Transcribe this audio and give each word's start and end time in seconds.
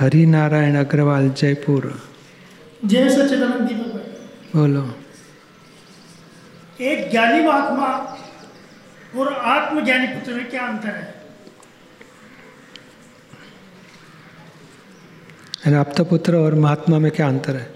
हरि 0.00 0.26
नारायण 0.26 0.76
अग्रवाल 0.76 1.30
जयपुर। 1.30 2.02
जय 2.84 3.10
सच्चिदानंद 3.10 3.68
दीपक 3.68 4.56
बोलो। 4.56 4.94
एक 6.80 7.10
ज्ञानी 7.10 7.46
महात्मा 7.46 7.86
और 9.20 9.32
आत्मज्ञानी 9.32 10.06
पुत्र 10.06 10.32
में 10.32 10.50
क्या 10.50 10.66
अंतर 10.66 10.88
है? 10.88 11.14
राप्त 15.66 16.00
पुत्र 16.00 16.36
और 16.36 16.54
महात्मा 16.54 16.98
में 16.98 17.12
क्या 17.12 17.28
अंतर 17.28 17.56
है? 17.56 17.74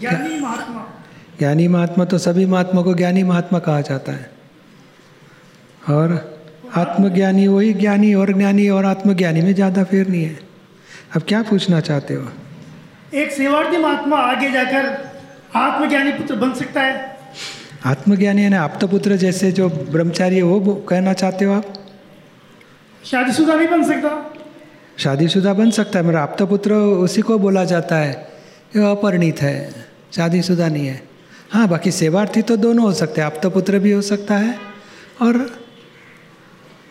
ज्ञानी 0.00 0.40
महात्मा। 0.40 1.02
ज्ञानी 1.38 1.68
महात्मा 1.68 2.04
तो 2.04 2.18
सभी 2.18 2.46
महात्मा 2.46 2.82
को 2.82 2.94
ज्ञानी 2.94 3.22
महात्मा 3.22 3.58
कहा 3.58 3.80
जाता 3.80 4.12
है। 4.12 4.30
और 5.90 6.31
आत्मज्ञानी 6.76 7.46
वही 7.48 7.72
ज्ञानी 7.74 8.12
और 8.14 8.32
ज्ञानी 8.32 8.68
और 8.68 8.84
आत्मज्ञानी 8.86 9.40
में 9.42 9.54
ज़्यादा 9.54 9.84
फेर 9.84 10.08
नहीं 10.08 10.24
है। 10.24 10.38
अब 11.16 11.22
क्या 11.28 11.42
पूछना 11.42 11.80
चाहते 11.80 12.14
हो? 12.14 12.28
एक 13.14 13.32
सेवार्थी 13.32 13.78
महात्मा 13.78 14.16
आगे 14.18 14.50
जाकर 14.50 14.86
आत्मज्ञानी 15.56 16.12
पुत्र 16.12 16.36
बन 16.36 16.54
सकता 16.54 16.80
है। 16.80 16.94
आत्मज्ञानी 17.86 18.42
यानी 18.42 18.56
आप्त 18.56 18.84
पुत्र 18.84 19.16
जैसे 19.16 19.52
जो 19.52 19.68
ब्रह्मचारी 19.68 20.36
है 20.36 20.42
वो 20.42 20.58
वो 20.60 20.74
कहना 20.88 21.12
चाहते 21.12 21.44
हो 21.44 21.52
आप? 21.52 21.72
शादीशुदा 23.04 23.54
नहीं 23.54 23.68
बन 23.68 23.82
सकता। 23.84 24.10
शादीशुदा 24.98 25.52
बन 25.54 25.70
सकता 25.70 25.98
है 25.98 26.04
मेरा 26.04 26.22
आप्त 26.22 26.42
पुत्र 26.48 26.74
उसी 27.04 27.20
को 27.22 27.38
बोला 27.38 27.64
जाता 27.64 27.96
है 27.96 28.12
ये 28.76 28.90
अपरिणित 28.90 29.42
है 29.42 29.56
शादीशुदा 30.16 30.68
नहीं 30.68 30.86
है। 30.86 31.00
हाँ 31.52 31.66
बाकी 31.68 31.90
सेवार्थी 31.92 32.42
तो 32.42 32.56
दोनों 32.56 32.84
हो 32.84 32.92
सकते 32.94 33.20
हैं 33.20 33.26
आप्त 33.26 33.46
पुत्र 33.54 33.78
भी 33.78 33.92
हो 33.92 34.02
सकता 34.02 34.36
है 34.36 34.56
और 35.22 35.38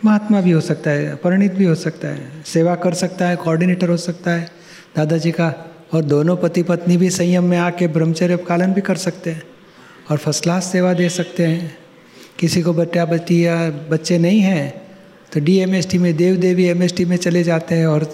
महात्मा 0.04 0.40
भी 0.40 0.50
हो 0.50 0.60
सकता 0.60 0.90
है, 0.90 1.14
परिणित 1.14 1.52
भी 1.52 1.64
हो 1.64 1.74
सकता 1.74 2.08
है, 2.08 2.42
सेवा 2.46 2.74
कर 2.74 2.94
सकता 2.94 3.26
है 3.26 3.36
कोऑर्डिनेटर 3.36 3.88
हो 3.88 3.96
सकता 3.96 4.30
है, 4.30 4.48
दादाजी 4.96 5.30
का 5.30 5.52
और 5.94 6.02
दोनों 6.02 6.36
पति 6.36 6.62
पत्नी 6.62 6.96
भी 6.96 7.10
संयम 7.10 7.44
में 7.44 7.58
आके 7.58 7.86
ब्रह्मचर्य 7.88 8.36
पालन 8.36 8.72
भी 8.72 8.80
कर 8.80 8.96
सकते 8.96 9.30
हैं 9.30 9.42
और 10.10 10.18
फ़र्स्ट 10.18 10.42
क्लास 10.42 10.72
सेवा 10.72 10.92
दे 10.92 11.08
सकते 11.08 11.46
हैं। 11.46 11.78
किसी 12.38 12.62
को 12.62 12.72
बच्चा 12.72 13.04
बच्ची 13.04 13.46
या 13.46 13.56
बच्चे 13.90 14.18
नहीं 14.18 14.40
हैं 14.40 14.82
तो 15.32 15.40
डी 15.40 15.56
एम 15.58 15.74
एस 15.74 15.90
टी 15.90 15.98
में 15.98 16.16
देव 16.16 16.36
देवी 16.36 16.64
एम 16.64 16.82
एस 16.82 16.96
टी 16.96 17.04
में 17.04 17.16
चले 17.16 17.42
जाते 17.42 17.74
हैं 17.74 17.86
और 17.86 18.04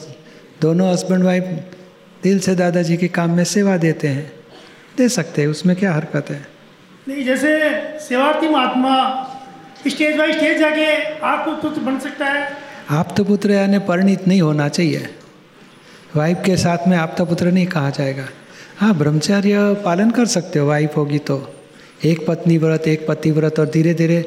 दोनों 0.62 0.92
हस्बैंड 0.92 1.24
वाइफ 1.24 1.44
दिल 2.22 2.38
से 2.38 2.54
दादाजी 2.54 2.96
के 2.96 3.08
काम 3.08 3.30
में 3.30 3.44
सेवा 3.44 3.76
देते 3.76 4.08
हैं। 4.08 4.32
दे 4.98 5.08
सकते 5.08 5.42
हैं, 5.42 5.48
उसमें 5.48 5.76
क्या 5.76 5.92
हरकत 5.92 6.30
है? 6.30 6.46
नहीं, 7.08 7.24
जैसे 7.24 7.48
सेवार्थी 8.00 8.48
महात्मा 8.48 9.27
स्टेज 9.86 10.16
बाई 10.16 10.32
स्टेज 10.32 10.58
जाके 10.58 10.86
आत्म 11.26 11.54
पुत्र 11.54 11.80
बन 11.80 11.98
सकता 11.98 12.26
है। 12.26 12.56
आप 12.90 13.14
तो 13.16 13.24
पुत्र 13.24 13.50
यानी 13.50 13.78
परिणित 13.78 14.26
नहीं 14.28 14.40
होना 14.42 14.68
चाहिए। 14.68 15.08
वाइफ 16.16 16.42
के 16.46 16.56
साथ 16.56 16.88
में 16.88 16.96
आप 16.96 17.14
तो 17.18 17.24
पुत्र 17.24 17.50
नहीं 17.50 17.66
कहा 17.66 17.90
जाएगा। 17.90 18.24
हाँ 18.78 18.94
ब्रह्मचर्य 18.98 19.74
पालन 19.84 20.10
कर 20.10 20.26
सकते 20.26 20.58
हो 20.58 20.66
वाइफ 20.66 20.96
होगी 20.96 21.18
तो। 21.18 21.36
एक 22.04 22.26
पत्नी 22.26 22.58
व्रत 22.58 22.88
एक 22.88 23.06
पति 23.08 23.30
व्रत 23.30 23.58
और 23.60 23.66
धीरे 23.66 23.94
धीरे 23.94 24.20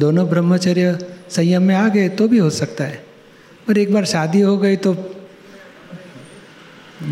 दोनों 0.00 0.28
ब्रह्मचर्य 0.28 0.98
संयम 1.30 1.62
में 1.62 1.74
आ 1.74 1.88
गए 1.88 2.08
तो 2.08 2.28
भी 2.28 2.38
हो 2.38 2.50
सकता 2.50 2.84
है। 2.84 3.04
पर 3.68 3.78
एक 3.78 3.92
बार 3.92 4.04
शादी 4.04 4.40
हो 4.40 4.56
गई 4.58 4.76
तो 4.76 4.94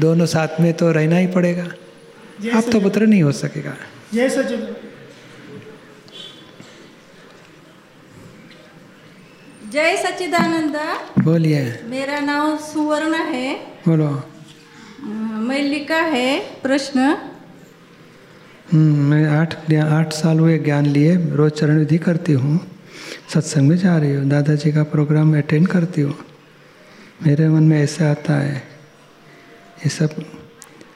दोनों 0.01 0.27
साथ 0.27 0.61
में 0.61 0.73
तो 0.73 0.93
रहना 0.93 1.17
ही 1.17 1.27
पड़ेगा। 1.27 1.65
आप 2.57 2.65
तो 2.73 2.81
पुत्र 2.81 3.07
नहीं 3.07 3.23
हो 3.23 3.33
सकेगा। 3.33 3.75
जय 4.15 4.29
जय 9.75 9.97
सच्चिदानंद। 9.97 10.77
बोलिए। 11.25 11.61
मेरा 11.85 12.19
नाम 12.21 12.57
सुवर्ण 12.57 13.15
है। 13.15 13.55
बोलो। 13.89 14.09
मैं 15.49 15.63
लिखा 15.63 15.97
है 15.97 16.39
प्रश्न। 16.63 16.99
हम्म, 18.73 18.99
मैं 19.11 19.27
आठ 19.29 19.73
आठ 19.75 20.13
साल 20.13 20.39
हुए 20.39 20.59
ज्ञान 20.59 20.87
लिए 20.87 21.17
रोज 21.17 21.53
चरण 21.53 21.79
विधि 21.79 21.99
करती 21.99 22.33
हूँ। 22.33 22.61
सत्संग 23.35 23.69
में 23.69 23.77
जा 23.77 23.97
रही 23.99 24.15
हूँ। 24.15 24.29
दादाजी 24.29 24.73
का 24.73 24.83
प्रोग्राम 24.83 25.37
अटेंड 25.39 25.69
करती 25.69 26.01
हूँ। 26.01 26.15
मेरे 27.27 27.49
मन 27.49 27.63
में 27.63 27.83
ऐसा 27.83 28.11
आता 28.11 28.35
है। 28.35 28.57
ये 29.85 29.89
सब 29.89 30.25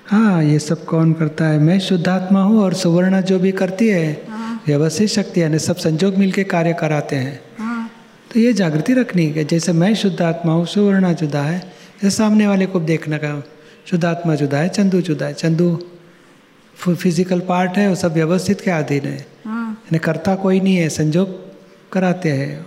हाँ 0.06 0.44
ये 0.44 0.58
सब 0.58 0.84
कौन 0.84 1.12
करता 1.12 1.48
है? 1.48 1.58
मैं 1.58 1.80
शुद्धात्मा 1.80 2.42
हूँ 2.42 2.62
और 2.62 2.74
सुवर्ण 2.74 3.20
जो 3.22 3.38
भी 3.38 3.52
करती 3.52 3.88
है 3.88 4.22
व्यवस्थित 4.66 5.08
शक्ति 5.08 5.42
यानी 5.42 5.58
सब 5.58 5.76
संजोग 5.76 6.16
मिलके 6.16 6.44
कार्य 6.44 6.72
कराते 6.72 7.16
हैं 7.16 7.34
हाँ। 7.34 7.47
तो 8.30 8.40
ये 8.40 8.52
जागृति 8.52 8.92
रखनी 8.94 9.24
है 9.26 9.44
जैसे 9.44 9.72
मैं 9.72 9.94
शुद्ध 9.94 10.20
आत्मा 10.22 10.52
हूँ 10.52 10.66
सुवर्णा 10.66 11.12
जुदा 11.14 11.42
है। 11.42 11.58
जैसे 12.02 12.16
सामने 12.16 12.46
वाले 12.46 12.66
को 12.66 12.80
देखने 12.82 13.18
का 13.18 13.30
शुद्धात्मा 13.86 14.34
जुदा 14.34 14.58
है 14.58 14.68
चंदू 14.68 15.00
जुदा 15.00 15.26
है। 15.26 15.34
चंदू 15.34 15.68
फ़िज़िकल 16.76 17.40
पार्ट 17.48 17.76
है 17.78 17.88
वो 17.88 17.94
सब 17.94 18.12
व्यवस्थित 18.14 18.60
के 18.60 18.70
अधीन 18.70 19.04
है। 19.04 19.18
हाँ। 19.44 19.70
यानी 19.72 19.98
करता 19.98 20.34
कोई 20.36 20.60
नहीं 20.60 20.76
है 20.76 20.88
संजोग 20.88 21.28
कराते 21.92 22.32
हैं। 22.32 22.66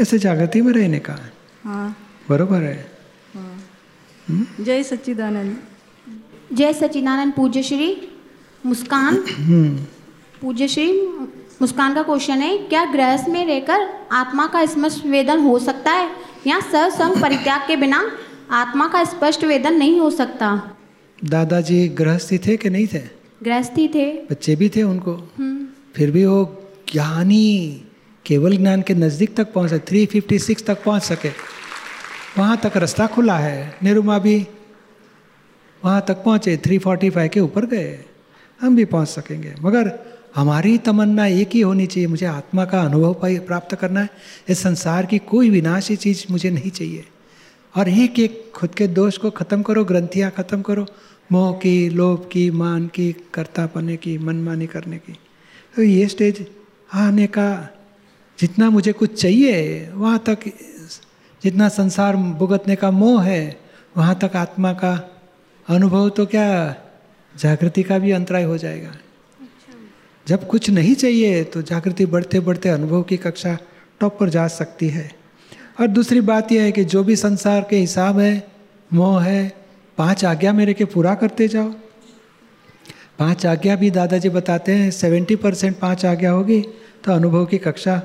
ऐसे 0.00 0.18
जागृति 0.18 0.60
में 0.62 0.72
रहने 0.72 0.98
का। 0.98 1.12
है। 1.12 1.32
हाँ। 1.64 1.96
बरोबर 2.28 2.62
है 2.62 2.90
जय 4.60 4.82
सच्चिदानंद। 4.82 5.56
जय 6.52 6.72
सचिदानंद 6.72 7.32
पूज्य 7.32 7.62
श्री 7.62 7.96
मुस्कान। 8.64 9.16
हम्म, 9.28 9.76
पूज्य 10.40 10.68
श्री 10.68 10.90
मुस्कान 11.60 11.94
का 11.94 12.02
क्वेश्चन 12.02 12.34
है 12.34 12.58
क्या 12.58 12.84
गृहस्थ 12.84 13.28
में 13.28 13.46
रहकर 13.46 14.08
आत्मा 14.12 14.46
का 14.46 14.66
स्पष्ट 14.66 15.06
वेदन 15.06 15.40
हो 15.40 15.58
सकता 15.58 15.90
है? 15.90 16.10
या 16.46 16.60
सर्वसंग 16.60 17.22
परित्याग 17.22 17.60
के 17.66 17.76
बिना 17.76 18.12
आत्मा 18.50 18.88
का 18.88 19.04
स्पष्ट 19.04 19.44
वेदन 19.44 19.72
नहीं 19.72 20.00
हो 20.00 20.10
सकता? 20.10 20.76
दादाजी 21.24 21.88
गृहस्थी 21.88 22.38
थे 22.38 22.56
कि 22.56 22.70
नहीं 22.70 22.86
थे? 22.86 23.02
गृहस्थी 23.42 23.88
थे। 23.88 24.12
बच्चे 24.12 24.56
भी 24.56 24.68
थे 24.68 24.82
उनको? 24.82 25.12
हम्म, 25.12 25.66
फिर 25.96 26.10
भी 26.10 26.24
वो 26.24 26.62
ज्ञानी 26.92 27.84
केवल 28.26 28.56
ज्ञान 28.56 28.82
के 28.82 28.94
नज़दीक 28.94 29.36
तक 29.36 29.52
पहुँच 29.52 29.70
सके 29.70 29.78
थ्री 29.78 30.06
फिफ्टी 30.06 30.38
सिक्स 30.38 30.66
तक 30.66 30.84
पहुँच 30.84 31.02
सके। 31.02 31.28
वहाँ 32.38 32.56
तक 32.56 32.76
रास्ता 32.76 33.06
खुला 33.06 33.38
है। 33.38 33.76
निरुमा 33.82 34.18
भी 34.18 34.46
वहाँ 35.84 36.04
तक 36.08 36.14
पहुँचे 36.14 36.56
थ्री 36.56 36.78
फोर्टी 36.78 37.10
फाइव 37.10 37.30
के 37.34 37.40
ऊपर 37.40 37.66
गए। 37.66 38.04
हम 38.60 38.76
भी 38.76 38.84
पहुँच 38.84 39.08
सकेंगे। 39.08 39.54
मगर 39.62 40.11
हमारी 40.34 40.78
तमन्ना 40.78 41.26
एक 41.26 41.50
ही 41.54 41.60
होनी 41.60 41.86
चाहिए। 41.86 42.06
मुझे 42.06 42.26
आत्मा 42.26 42.64
का 42.64 42.82
अनुभव 42.82 43.16
प्राप्त 43.24 43.74
करना 43.74 44.00
है। 44.00 44.08
इस 44.48 44.58
संसार 44.58 45.06
की 45.06 45.18
कोई 45.18 45.50
विनाशी 45.50 45.96
चीज़ 45.96 46.24
मुझे 46.30 46.50
नहीं 46.50 46.70
चाहिए। 46.70 47.04
और 47.76 47.88
एक 47.88 48.18
एक 48.18 48.52
खुद 48.54 48.74
के 48.74 48.86
दोष 48.86 49.16
को 49.16 49.30
ख़त्म 49.30 49.62
करो, 49.62 49.84
ग्रंथियाँ 49.84 50.30
ख़त्म 50.30 50.62
करो। 50.62 50.86
मोह 51.32 51.52
की, 51.52 51.88
लोभ 51.88 52.28
की, 52.32 52.50
मान 52.50 52.86
की, 52.86 53.12
कर्तापने 53.34 53.96
की, 53.96 54.18
मनमानी 54.18 54.66
करने 54.66 54.98
की। 54.98 55.12
तो 55.76 55.82
ये 55.82 56.08
स्टेज 56.08 56.46
आने 56.94 57.26
का 57.26 57.68
जितना 58.38 58.70
मुझे 58.70 58.92
कुछ 58.92 59.22
चाहिए, 59.22 59.88
वहाँ 59.94 60.22
तक 60.26 60.38
जितना 61.42 61.68
संसार 61.68 62.16
भुगतने 62.16 62.76
का 62.76 62.90
मोह 62.90 63.22
है, 63.24 63.60
वहाँ 63.96 64.18
तक 64.22 64.36
आत्मा 64.36 64.72
का 64.72 65.22
अनुभव 65.68 66.08
तो 66.08 66.26
क्या 66.26 66.74
जागृति 67.38 67.82
का 67.82 67.98
भी 67.98 68.10
अंतराय 68.10 68.42
हो 68.42 68.58
जाएगा। 68.58 68.92
जब 70.28 70.48
कुछ 70.48 70.70
नहीं 70.70 70.94
चाहिए 70.94 71.44
तो 71.44 71.62
जागृति 71.62 72.06
बढ़ते 72.06 72.40
बढ़ते 72.40 72.68
अनुभव 72.68 73.02
की 73.02 73.16
कक्षा 73.16 73.58
टॉप 74.00 74.18
पर 74.20 74.28
जा 74.28 74.48
सकती 74.48 74.88
है। 74.88 75.12
और 75.80 75.86
दूसरी 75.86 76.20
बात 76.20 76.52
यह 76.52 76.62
है 76.62 76.72
कि 76.72 76.84
जो 76.84 77.04
भी 77.04 77.16
संसार 77.16 77.66
के 77.70 77.76
हिसाब 77.76 78.18
है 78.18 78.48
मोह 78.92 79.22
है 79.22 79.52
पाँच 79.98 80.24
आज्ञा 80.24 80.52
मेरे 80.52 80.74
के 80.74 80.84
पूरा 80.84 81.14
करते 81.14 81.48
जाओ। 81.48 81.72
पाँच 83.18 83.46
आज्ञा 83.46 83.76
भी 83.76 83.90
दादाजी 83.90 84.28
बताते 84.28 84.72
हैं 84.72 84.90
सेवेंटी 84.90 85.36
परसेंट 85.36 85.78
पाँच 85.78 86.06
आज्ञा 86.06 86.30
होगी 86.30 86.64
तो 87.04 87.12
अनुभव 87.12 87.46
की 87.46 87.58
कक्षा 87.58 88.02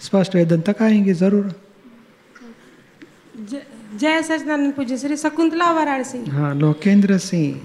स्पष्ट 0.00 0.34
वेदन 0.34 0.60
तक 0.60 0.76
आएँगी 0.82 1.12
ज़रूर। 1.12 1.60
जय- 3.94 4.24
सचिदानंद 4.24 4.72
पूज्य 4.72 4.98
श्री 4.98 5.16
शकुंतला 5.16 5.72
वाराणसी। 5.72 6.30
हाँ 6.30 6.54
लोकेंद्र 6.54 7.18
सिंह 7.18 7.60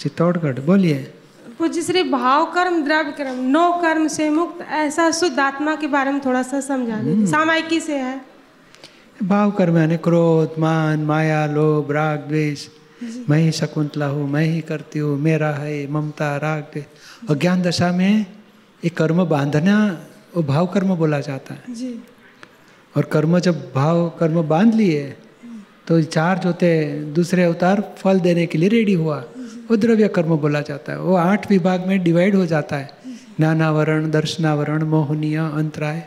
चित्तौड़गढ़ 0.00 0.58
बोलिए। 0.60 1.12
पूज्य 1.58 1.82
श्री 1.82 2.02
भाव 2.02 2.44
कर्म 2.52 2.82
द्रव्य 2.84 3.12
कर्म 3.12 3.36
नो 3.50 3.60
कर्म 3.82 4.06
से 4.08 4.28
मुक्त 4.30 4.60
ऐसा 4.70 5.10
शुद्ध 5.10 5.38
आत्मा 5.40 5.74
के 5.76 5.86
बारे 5.86 6.10
में 6.12 6.20
थोड़ा 6.24 6.42
सा 6.42 6.60
समझा 6.60 6.96
दीजिए। 6.96 7.26
सामायिकी 7.26 7.78
से 7.80 7.96
है। 7.96 8.20
भाव 9.22 9.50
कर्म 9.50 9.78
यानी 9.78 9.96
क्रोध 9.96 10.58
मान 10.58 11.04
माया 11.04 11.44
लोभ 11.46 11.92
राग 11.92 12.26
द्वेष। 12.28 12.66
मैं 13.28 13.38
ही 13.38 13.52
शकुंतला 13.52 14.06
हूँ 14.06 14.28
मैं 14.30 14.44
ही 14.44 14.60
करती 14.60 14.98
हूँ 14.98 15.18
मेरा 15.18 15.50
है 15.52 15.86
ममता 15.92 16.36
राग 16.36 16.62
द्वेष। 16.72 16.84
और 17.30 17.38
ज्ञान 17.38 17.62
दशा 17.62 17.90
में 17.92 18.26
ये 18.82 18.90
कर्म 18.90 19.24
बांधना 19.24 19.76
वो 20.36 20.42
भाव 20.42 20.66
कर्म 20.66 20.94
बोला 20.96 21.20
जाता 21.20 21.54
है। 21.54 21.74
जी। 21.74 21.94
और 22.94 23.04
कर्म 23.12 23.38
जब 23.38 23.70
भाव 23.74 24.08
कर्म 24.20 24.42
बाँध 24.48 24.74
लिए 24.74 25.04
तो 25.88 26.02
चार्ज 26.02 26.46
होते 26.46 26.68
दूसरे 27.14 27.42
अवतार 27.44 27.82
फल 27.98 28.20
देने 28.20 28.46
के 28.46 28.58
लिए 28.58 28.68
रेडी 28.68 28.94
हुआ। 28.94 29.22
वो 29.70 29.76
द्रव्य 29.76 30.08
कर्म 30.08 30.36
बोला 30.36 30.60
जाता 30.60 30.92
है। 30.92 31.00
वो 31.00 31.14
आठ 31.14 31.50
विभाग 31.50 31.86
में 31.86 32.02
डिवाइड 32.04 32.34
हो 32.34 32.46
जाता 32.46 32.76
है। 32.76 32.90
नानावरण, 33.40 34.10
दर्शनावरण, 34.10 34.82
मोहनीय, 34.82 35.36
अंतराय, 35.36 36.06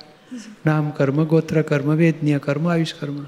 नाम 0.66 0.92
कर्म, 0.92 1.26
गोत्र 1.26 1.62
कर्म, 1.62 1.92
वेदनीय 1.92 2.40
कर्म, 2.40 2.68
आयुष 2.68 2.92
कर्म। 2.92 3.28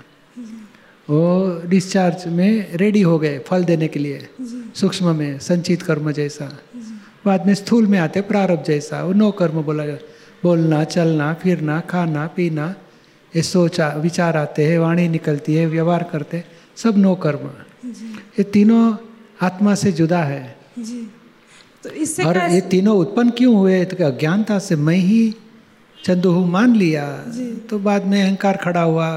वो 1.09 1.61
डिस्चार्ज 1.65 2.27
में 2.27 2.73
रेडी 2.73 3.01
हो 3.01 3.19
गए 3.19 3.39
फल 3.39 3.63
देने 3.63 3.87
के 3.87 3.99
लिए। 3.99 4.27
सूक्ष्म 4.75 5.15
में, 5.15 5.39
संचित 5.39 5.81
कर्म 5.81 6.11
जैसा। 6.11 6.59
बाद 7.25 7.47
में 7.47 7.53
स्थूल 7.53 7.87
में 7.87 7.99
आते 7.99 8.21
प्रारब्ध 8.21 8.63
जैसा। 8.63 9.03
वो 9.03 9.13
नो 9.13 9.31
कर्म 9.31 9.61
बोला 9.61 9.85
जाता 9.85 10.07
बोलना, 10.43 10.83
चलना, 10.83 11.33
फिरना, 11.33 11.79
खाना, 11.79 12.27
पीना, 12.27 12.75
ये 13.35 13.41
सोचा 13.41 13.87
विचार 13.89 14.37
आते 14.37 14.65
हैं, 14.67 14.79
वाणी 14.79 15.07
निकलती 15.09 15.55
है, 15.55 15.65
व्यवहार 15.67 16.03
करते 16.11 16.43
सब 16.75 16.97
नो 16.97 17.15
कर्म। 17.15 17.49
ये 18.39 18.43
तीनों 18.43 18.95
आत्मा 19.41 19.75
से 19.75 19.91
जुदा 19.91 20.23
है। 20.23 20.43
जी। 20.79 21.01
तो 21.83 21.89
इससे 21.89 22.23
और 22.23 22.37
ये 22.37 22.61
तीनों 22.61 22.97
उत्पन्न 22.97 23.29
क्यों 23.29 23.55
हुए? 23.55 23.83
तो 23.85 24.05
अज्ञानता 24.05 24.59
से 24.59 24.75
मैं 24.77 24.95
ही 24.95 25.35
चंदू 25.97 26.31
हूँ 26.31 26.49
मान 26.49 26.75
लिया। 26.75 27.05
तो 27.69 27.79
बाद 27.79 28.05
में 28.05 28.21
अहंकार 28.23 28.57
खड़ा 28.57 28.81
हुआ। 28.81 29.09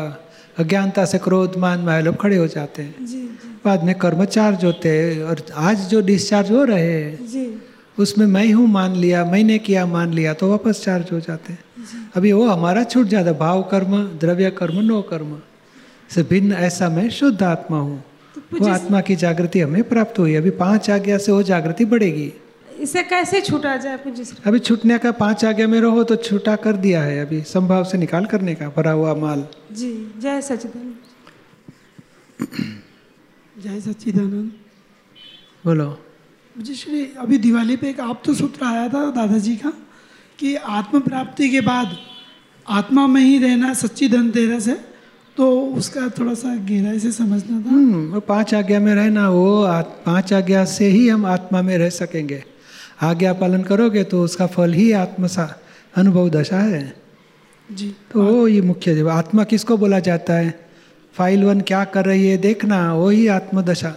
अज्ञानता 0.58 1.04
से 1.04 1.18
क्रोध 1.18 1.56
मान 1.56 1.80
माया 1.80 2.00
लोग 2.00 2.16
खड़े 2.16 2.36
हो 2.36 2.46
जाते 2.46 2.82
हैं। 2.82 3.06
जी 3.06 3.22
बाद 3.64 3.84
में 3.84 3.94
कर्मचार्ज 3.98 4.64
होते 4.64 4.88
हैं 4.88 5.22
और 5.24 5.42
आज 5.56 5.88
जो 5.88 6.00
डिस्चार्ज 6.00 6.50
हो 6.50 6.64
रहे 6.64 6.92
हैं 6.92 7.26
जी। 7.26 7.44
उसमें 7.98 8.26
मैं 8.26 8.52
हूँ 8.52 8.66
मान 8.68 8.94
लिया। 8.96 9.24
मैंने 9.24 9.58
किया 9.58 9.84
मान 9.86 10.12
लिया। 10.12 10.32
तो 10.34 10.50
वापस 10.50 10.82
चार्ज 10.84 11.12
हो 11.12 11.20
जाते 11.20 11.52
हैं। 11.52 11.64
अभी 12.16 12.32
वो 12.32 12.48
हमारा 12.48 12.82
छूट 12.84 13.06
जाता 13.06 13.32
भाव 13.32 13.62
कर्म 13.62 13.96
द्रव्य 14.20 14.50
कर्म 14.50 14.80
नो 14.80 15.00
कर्म। 15.02 15.38
से 16.10 16.22
भिन्न 16.22 16.52
ऐसा 16.52 16.88
मैं 16.88 17.08
शुद्ध 17.10 17.42
आत्मा 17.42 17.78
हूँ। 17.78 18.02
वो 18.54 18.68
आत्मा 18.68 19.00
की 19.00 19.16
जागृति 19.16 19.60
हमें 19.60 19.82
प्राप्त 19.88 20.18
हुई 20.18 20.34
अभी 20.34 20.50
पाँच 20.58 20.90
आज्ञा 20.90 21.18
से 21.18 21.32
वो 21.32 21.42
जागृति 21.42 21.84
बढ़ेगी। 21.84 22.32
इसे 22.80 23.02
कैसे 23.02 23.40
छूटा 23.40 23.76
जाए 23.76 23.96
पूज्य 23.96 24.24
श्री 24.24 24.42
अभी 24.46 24.58
छूटने 24.58 24.98
का 24.98 25.12
पाँच 25.12 25.44
आज्ञा 25.44 25.66
में 25.66 25.80
रहो 25.80 26.02
तो 26.04 26.16
छूटा 26.16 26.56
कर 26.56 26.76
दिया 26.76 27.02
है। 27.02 27.18
अभी 27.20 27.40
संभाव 27.42 27.84
से 27.84 27.98
निकाल 27.98 28.24
करने 28.26 28.54
का 28.54 28.68
भरा 28.68 28.90
हुआ 28.90 29.14
माल। 29.14 29.46
जी 29.72 29.92
जय 30.18 30.40
सचिदानंद 30.42 30.96
जय 33.62 33.80
सच्चिदानंद। 33.80 34.50
बोलो। 35.64 35.88
मुझे 36.56 36.74
श्री 36.74 37.04
अभी 37.18 37.38
दिवाली 37.38 37.76
पे 37.76 37.88
एक 37.90 38.00
आप 38.00 38.22
तो 38.24 38.34
सूत्र 38.34 38.64
आया 38.64 38.88
था 38.88 39.10
दादाजी 39.10 39.56
का 39.56 39.72
कि 40.38 40.54
आत्म 40.54 41.00
प्राप्ति 41.00 41.48
के 41.50 41.60
बाद 41.60 41.96
आत्मा 42.66 43.06
में 43.06 43.20
ही 43.20 43.38
रहना 43.38 43.72
सच्ची 43.74 44.08
धनतेरस 44.08 44.66
है। 44.68 44.93
तो 45.36 45.60
उसका 45.76 46.08
थोड़ा 46.18 46.34
सा 46.34 46.54
गहराई 46.56 46.98
से 46.98 47.10
समझना 47.12 47.60
था। 47.60 47.70
हम्म 47.70 48.12
वो 48.12 48.20
पाँच 48.20 48.54
आज्ञा 48.54 48.80
में 48.80 48.94
रहना 48.94 49.28
वो 49.28 49.66
पाँच 50.06 50.32
आज्ञा 50.32 50.64
से 50.64 50.86
ही 50.86 51.08
हम 51.08 51.26
आत्मा 51.26 51.62
में 51.62 51.76
रह 51.78 51.90
सकेंगे। 51.90 52.42
आज्ञा 53.02 53.32
पालन 53.32 53.62
करोगे 53.62 54.04
तो 54.04 54.22
उसका 54.22 54.46
फल 54.46 54.72
ही 54.72 54.90
आत्म 54.92 55.26
सा 55.26 55.48
अनुभव 55.96 56.28
दशा 56.30 56.58
है। 56.58 56.94
जी। 57.68 57.88
तो 58.12 58.22
वो 58.22 58.46
ये 58.48 58.60
मुख्य 58.60 58.94
जब 58.94 59.08
आत्मा 59.08 59.44
किसको 59.44 59.76
बोला 59.76 59.98
जाता 60.00 60.34
है? 60.34 60.54
फ़ाइल 61.14 61.44
वन 61.44 61.60
क्या 61.60 61.84
कर 61.86 62.04
रही 62.04 62.26
है 62.28 62.36
देखना 62.38 62.92
वो 62.94 63.08
ही 63.08 63.26
आत्मदशा 63.28 63.94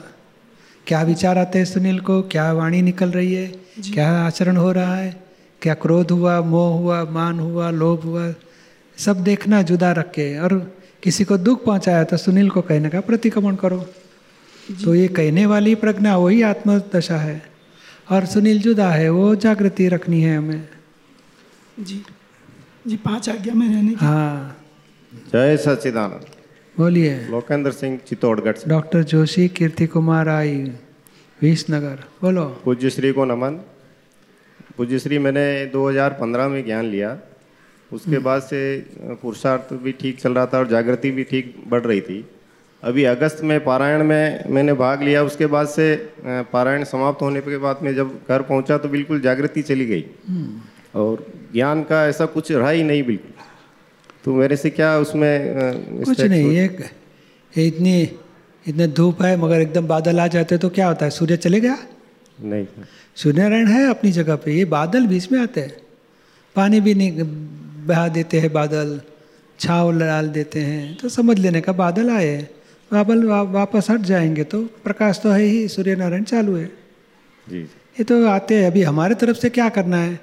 क्या 0.87 1.01
विचार 1.01 1.37
आते 1.37 1.59
हैं 1.59 1.65
सुनील 1.65 1.99
को? 1.99 2.21
क्या 2.21 2.51
वाणी 2.53 2.81
निकल 2.81 3.09
रही 3.11 3.33
है? 3.33 3.47
क्या 3.93 4.11
आचरण 4.25 4.57
हो 4.57 4.71
रहा 4.71 4.95
है? 4.95 5.15
क्या 5.61 5.73
क्रोध 5.73 6.11
हुआ 6.11 6.39
मोह 6.41 6.77
हुआ 6.79 7.03
मान 7.11 7.39
हुआ 7.39 7.69
लोभ 7.71 8.03
हुआ? 8.03 8.33
सब 8.97 9.23
देखना 9.23 9.61
जुदा 9.61 9.91
रख 9.91 10.11
के 10.11 10.37
और 10.39 10.53
किसी 11.03 11.23
को 11.23 11.37
दुख 11.37 11.65
पहुँचाया 11.65 12.03
तो 12.03 12.17
सुनील 12.17 12.49
को 12.49 12.61
कहने 12.61 12.89
का 12.89 12.99
प्रतिक्रमण 12.99 13.55
करो। 13.55 13.85
तो 14.83 14.95
ये 14.95 15.07
कहने 15.07 15.45
वाली 15.45 15.75
प्रज्ञा 15.75 16.17
वही 16.17 16.41
आत्मदशा 16.41 17.17
है। 17.17 17.41
और 18.11 18.25
सुनील 18.25 18.61
जुदा 18.61 18.89
है 18.89 19.09
वो 19.09 19.35
जागृति 19.35 19.87
रखनी 19.87 20.21
है 20.21 20.37
हमें। 20.37 20.69
जी। 21.79 22.03
जी 22.87 22.97
पाँच 22.97 23.29
आज्ञा 23.29 23.53
में 23.53 23.67
रहने 23.67 23.89
की। 23.89 23.95
हाँ। 23.95 24.65
जय 25.15 25.57
सच्चिदानंद। 25.57 26.25
बोलिए। 26.77 27.27
लोकेंद्र 27.27 27.71
सिंह 27.71 27.99
चित्तौड़गढ़ 28.07 28.55
डॉक्टर 28.67 29.03
जोशी 29.03 29.47
कीर्ति 29.47 29.87
कुमार 29.87 30.29
आई 30.29 30.71
विसनगर। 31.41 32.03
बोलो। 32.21 32.45
पूज्य 32.45 32.89
श्री 32.89 33.11
को 33.11 33.25
नमन। 33.25 33.51
पूज्य 34.77 34.99
श्री 34.99 35.19
मैंने 35.19 35.65
2015 35.65 36.47
में 36.47 36.65
ज्ञान 36.65 36.85
लिया। 36.85 37.19
उसके 37.91 38.17
बाद 38.19 38.41
से 38.41 38.59
पुरुषार्थ 39.21 39.73
भी 39.73 39.91
ठीक 39.91 40.19
चल 40.19 40.33
रहा 40.33 40.45
था 40.45 40.57
और 40.57 40.67
जागृति 40.67 41.11
भी 41.11 41.23
ठीक 41.23 41.55
बढ़ 41.67 41.81
रही 41.81 42.01
थी। 42.01 42.25
अभी 42.83 43.03
अगस्त 43.05 43.43
में 43.43 43.59
पारायण 43.63 44.03
में 44.03 44.43
मैंने 44.49 44.73
भाग 44.73 45.03
लिया 45.03 45.23
उसके 45.23 45.45
बाद 45.45 45.67
से 45.67 45.95
पारायण 46.51 46.83
समाप्त 46.83 47.21
होने 47.21 47.41
के 47.41 47.57
बाद 47.57 47.79
में 47.83 47.93
जब 47.95 48.11
घर 48.29 48.41
पहुँचा 48.41 48.77
तो 48.77 48.89
बिल्कुल 48.89 49.21
जागृति 49.21 49.61
चली 49.61 49.85
गई। 49.85 50.05
और 50.95 51.25
ज्ञान 51.53 51.83
का 51.83 52.05
ऐसा 52.07 52.25
कुछ 52.27 52.51
रहा 52.51 52.69
ही 52.69 52.83
नहीं 52.83 53.03
बिल्कुल। 53.03 53.33
तो 54.23 54.33
मेरे 54.33 54.55
से 54.57 54.69
क्या 54.69 54.97
उसमें 54.99 56.03
कुछ 56.05 56.21
नहीं 56.21 56.51
ये 56.51 56.65
ये 57.53 57.67
इतनी 57.67 58.01
इतने 58.65 58.87
धूप 58.89 59.21
है 59.21 59.35
मगर 59.37 59.61
एकदम 59.61 59.87
बादल 59.87 60.19
आ 60.19 60.27
जाते 60.27 60.57
तो 60.57 60.69
क्या 60.69 60.87
होता 60.87 61.05
है? 61.05 61.11
सूर्य 61.11 61.37
चले 61.37 61.59
गया? 61.59 61.77
नहीं। 62.39 62.65
सूर्यनारायण 63.15 63.67
है 63.67 63.89
अपनी 63.89 64.11
जगह 64.11 64.35
पे 64.35 64.53
ये 64.53 64.65
बादल 64.67 65.07
बीच 65.07 65.31
में 65.31 65.39
आते 65.39 65.61
हैं। 65.61 65.75
पानी 66.55 66.81
भी 66.81 66.93
नहीं 66.93 67.11
बहा 67.87 68.07
देते 68.09 68.39
हैं 68.39 68.51
बादल 68.53 68.99
छाव 69.59 69.91
डाल 69.99 70.29
देते 70.29 70.59
हैं। 70.61 70.97
तो 70.97 71.09
समझ 71.09 71.37
लेने 71.39 71.61
का 71.61 71.73
बादल 71.73 72.09
आए 72.09 72.35
बादल 72.91 73.23
वा, 73.23 73.41
वापस 73.41 73.89
हट 73.89 74.01
जाएँगे 74.01 74.43
तो 74.43 74.61
प्रकाश 74.83 75.19
तो 75.23 75.29
है 75.29 75.41
ही 75.41 75.67
सूर्य 75.67 75.95
नारायण 75.95 76.23
चालू 76.23 76.55
है। 76.55 76.65
जी। 77.47 77.59
ये 77.59 78.03
तो 78.03 78.25
आते 78.27 78.55
हैं 78.55 78.67
अभी 78.67 78.83
हमारे 78.83 79.15
तरफ़ 79.15 79.37
से 79.37 79.49
क्या 79.49 79.67
करना 79.69 79.97
है? 79.97 80.19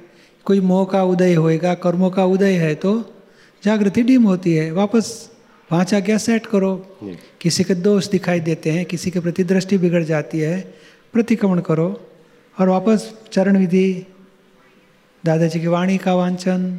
कोई 0.46 0.60
मोह 0.60 0.84
का 0.84 1.02
उदय 1.04 1.34
होएगा 1.34 1.74
कर्मों 1.74 2.10
का 2.10 2.24
उदय 2.26 2.52
है 2.58 2.74
तो 2.74 2.92
जागृति 3.62 4.02
डीम 4.02 4.22
होती 4.22 4.54
है 4.54 4.70
वापस 4.72 5.10
पाँच 5.70 5.94
आज्ञा 5.94 6.16
सेट 6.18 6.46
करो। 6.46 6.74
किसी 7.40 7.64
के 7.64 7.74
दोष 7.76 8.08
दिखाई 8.08 8.40
देते 8.40 8.70
हैं 8.70 8.84
किसी 8.84 9.10
के 9.10 9.20
प्रति 9.20 9.44
दृष्टि 9.44 9.78
बिगड़ 9.78 10.02
जाती 10.04 10.40
है 10.40 10.58
प्रतिक्रमण 11.12 11.60
करो। 11.60 11.88
और 12.56 12.68
वापस 12.68 13.12
चरण 13.32 13.56
विधि 13.56 13.88
दादाजी 15.24 15.60
की 15.60 15.66
वाणी 15.66 15.96
का 15.98 16.14
वांचन 16.14 16.78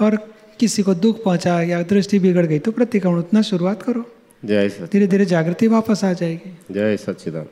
और 0.00 0.34
किसी 0.60 0.82
को 0.82 0.94
दुख 0.94 1.24
पहुँचा 1.24 1.62
या 1.62 1.82
दृष्टि 1.82 2.18
बिगड़ 2.18 2.46
गई 2.46 2.58
तो 2.58 2.72
प्रतिक्रमण 2.72 3.18
उतना 3.18 3.42
शुरुआत 3.42 3.82
करो। 3.82 4.14
जय 4.44 4.68
धीरे 4.68 5.06
धीरे 5.06 5.24
जागृति 5.24 5.66
वापस 5.66 6.04
आ 6.04 6.12
जाएगी। 6.12 6.58
जय 6.70 6.96
सच्चिदानंद। 6.96 7.48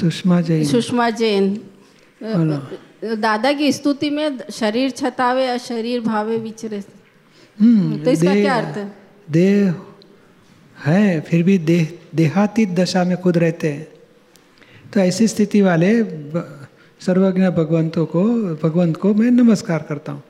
सुषमा 0.00 0.40
जैन। 0.40 0.64
सुषमा 0.64 1.10
जैन। 1.10 1.60
दादा 3.04 3.52
की 3.52 3.72
स्तुति 3.72 4.10
में 4.10 4.38
शरीर 4.52 4.90
छतावे 4.90 5.50
और 5.50 5.58
शरीर 5.58 6.00
भावे 6.00 6.38
विचरे 6.38 6.84
हम्म, 7.60 8.04
तो 8.04 8.10
इसका 8.10 8.30
देह- 8.30 8.44
क्या 8.44 8.54
अर्थ? 8.54 8.76
है? 8.76 8.96
देह 9.30 9.74
है 10.84 11.20
फिर 11.20 11.42
भी 11.42 11.58
देह 11.58 11.88
देहातीत 12.14 12.68
दशा 12.68 13.04
में 13.04 13.16
खुद 13.16 13.38
रहते 13.38 13.72
हैं। 13.72 13.88
तो 14.94 15.00
ऐसी 15.00 15.28
स्थिति 15.28 15.62
वाले 15.62 16.02
सर्वज्ञ 17.00 17.42
भगवंतों 17.42 18.06
को 18.06 18.24
भगवंत 18.34 18.96
को 18.96 19.14
मैं 19.14 19.30
नमस्कार 19.30 19.86
करता 19.88 20.12
हूँ। 20.12 20.22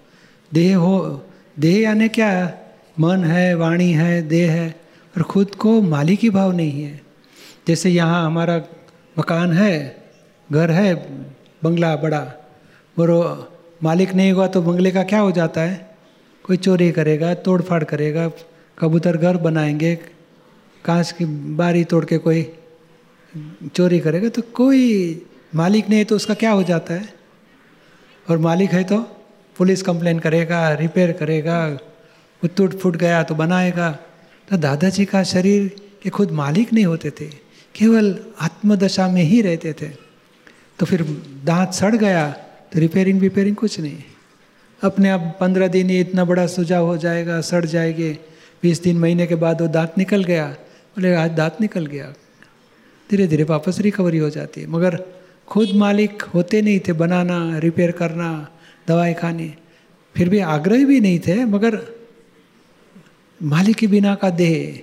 देह 0.54 0.76
हो 0.76 1.25
देह 1.58 1.80
यानी 1.80 2.08
क्या? 2.08 2.58
मन 3.00 3.24
है, 3.24 3.54
वाणी 3.54 3.92
है, 3.92 4.22
देह 4.22 4.52
है, 4.52 4.80
और 5.16 5.22
खुद 5.22 5.54
को 5.54 5.80
मालिकी 5.80 6.30
भाव 6.30 6.52
नहीं 6.52 6.82
है। 6.82 7.00
जैसे 7.68 7.90
यहाँ 7.90 8.26
हमारा 8.26 8.62
मकान 9.18 9.52
है, 9.52 10.04
घर 10.52 10.70
है, 10.70 10.94
बंगला 11.64 11.96
बड़ा, 11.96 12.20
और 12.96 13.58
मालिक 13.82 14.14
नहीं 14.14 14.32
हुआ 14.32 14.46
तो 14.46 14.62
बंगले 14.62 14.90
का 14.90 15.02
क्या 15.02 15.20
हो 15.20 15.32
जाता 15.32 15.60
है? 15.60 15.96
कोई 16.44 16.56
चोरी 16.56 16.92
करेगा, 16.92 17.34
तोड़फाड़ 17.34 17.84
करेगा, 17.84 18.30
कबूतर 18.78 19.16
घर 19.16 19.36
बनाएँगे, 19.36 19.94
कांच 20.84 21.12
की 21.12 21.24
बारी 21.56 21.84
तोड़ 21.84 22.04
के 22.04 22.18
कोई 22.18 22.52
चोरी 23.74 24.00
करेगा 24.00 24.28
तो 24.28 24.42
कोई 24.42 24.82
मालिक 25.54 25.88
नहीं 25.88 25.98
है 25.98 26.04
तो 26.04 26.16
उसका 26.16 26.34
क्या 26.34 26.50
हो 26.50 26.62
जाता 26.62 26.94
है? 26.94 27.08
और 28.30 28.38
मालिक 28.38 28.70
है 28.70 28.84
तो 28.84 29.15
पुलिस 29.58 29.82
कंप्लेन 29.82 30.18
करेगा 30.18 30.72
रिपेयर 30.74 31.12
करेगा 31.12 31.66
वो 32.42 32.48
टूट 32.56 32.74
फूट 32.78 32.96
गया 32.96 33.22
तो 33.22 33.34
बनाएगा। 33.34 33.90
तो 34.48 34.56
दादाजी 34.56 35.04
का 35.04 35.22
शरीर 35.24 35.70
के 36.02 36.10
खुद 36.10 36.30
मालिक 36.32 36.72
नहीं 36.72 36.84
होते 36.84 37.10
थे, 37.10 37.26
केवल 37.74 38.18
आत्मदशा 38.40 39.08
में 39.08 39.22
ही 39.22 39.40
रहते 39.42 39.72
थे। 39.72 39.88
तो 40.78 40.86
फिर 40.86 41.02
दांत 41.44 41.72
सड़ 41.72 41.94
गया 41.96 42.28
तो 42.72 42.80
रिपेयरिंग 42.80 43.20
विपेयरिंग 43.20 43.56
कुछ 43.56 43.78
नहीं। 43.80 44.02
अपने 44.80 45.10
आप 45.10 45.36
पंद्रह 45.40 45.68
दिन 45.68 45.90
ही 45.90 46.00
इतना 46.00 46.24
बड़ा 46.24 46.46
सुझाव 46.46 46.86
हो 46.86 46.96
जाएगा, 46.96 47.40
सड़ 47.40 47.64
जाएँगे। 47.64 48.10
बीस 48.62 48.82
दिन, 48.82 48.98
महीने 48.98 49.26
के 49.26 49.34
बाद 49.34 49.60
वो 49.60 49.68
दांत 49.68 49.98
निकल 49.98 50.24
गया, 50.24 50.46
बोले, 50.46 51.14
आज 51.14 51.30
दांत 51.30 51.60
निकल 51.60 51.86
गया। 51.86 52.12
धीरे 53.10 53.26
धीरे 53.26 53.44
वापस 53.44 53.78
रिकवरी 53.80 54.18
हो 54.18 54.30
जाती 54.30 54.60
है। 54.60 54.66
मगर 54.66 54.98
खुद 55.48 55.68
मालिक 55.74 56.22
होते 56.24 56.62
नहीं 56.62 56.80
थे 56.80 56.92
बनाना 56.92 57.58
रिपेयर 57.58 57.90
करना 57.92 58.30
दवाई 58.88 59.14
खानी। 59.14 59.54
फिर 60.16 60.28
भी 60.28 60.38
आग्रही 60.38 60.84
भी 60.84 61.00
नहीं 61.00 61.18
थे, 61.18 61.44
मगर 61.44 61.80
मालिक 63.42 63.76
के 63.76 63.86
बिना 63.86 64.14
का 64.14 64.30
देह, 64.30 64.80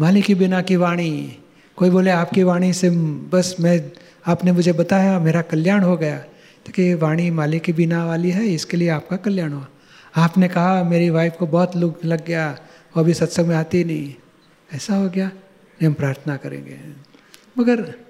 मालिक 0.00 0.24
के 0.24 0.34
बिना 0.34 0.62
की 0.62 0.76
वाणी। 0.76 1.38
कोई 1.76 1.90
बोले, 1.90 2.10
आपकी 2.10 2.42
वाणी 2.42 2.72
से 2.72 2.90
बस 3.30 3.56
मैं, 3.60 3.92
आपने 4.26 4.52
मुझे 4.52 4.72
बताया, 4.72 5.18
मेरा 5.18 5.42
कल्याण 5.42 5.82
हो 5.82 5.96
गया। 5.96 6.18
तो 6.66 6.72
कि 6.72 6.94
वाणी 6.94 7.30
मालिक 7.30 7.62
के 7.62 7.72
बिना 7.72 8.04
वाली 8.06 8.30
है, 8.30 8.46
इसके 8.46 8.76
लिए 8.76 8.88
आपका 8.88 9.16
कल्याण 9.16 9.52
हुआ। 9.52 9.66
आपने 10.16 10.48
कहा, 10.48 10.84
मेरी 10.84 11.10
वाइफ 11.10 11.36
को 11.38 11.46
बहुत 11.46 11.76
लुक 11.76 12.04
लग 12.04 12.26
गया, 12.26 12.50
वो 12.96 13.02
अभी 13.02 13.14
सत्संग 13.14 13.46
में 13.46 13.56
आती 13.56 13.84
नहीं। 13.84 14.14
ऐसा 14.74 14.96
हो 14.96 15.08
गया, 15.08 15.30
हम 15.82 15.92
प्रार्थना 15.92 16.36
करेंगे। 16.36 16.78
मगर 17.58 18.01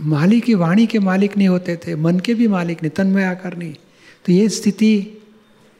मालिक 0.00 0.44
की 0.44 0.54
वाणी 0.54 0.86
के 0.86 0.98
मालिक 0.98 1.36
नहीं 1.36 1.48
होते 1.48 1.76
थे 1.76 1.94
मन 1.94 2.20
के 2.20 2.34
भी 2.34 2.48
मालिक 2.48 2.82
नहीं 2.82 2.90
तन्मय 2.90 3.24
आकार 3.24 3.56
नहीं। 3.56 3.74
तो 4.24 4.32
ये 4.32 4.48
स्थिति 4.48 5.22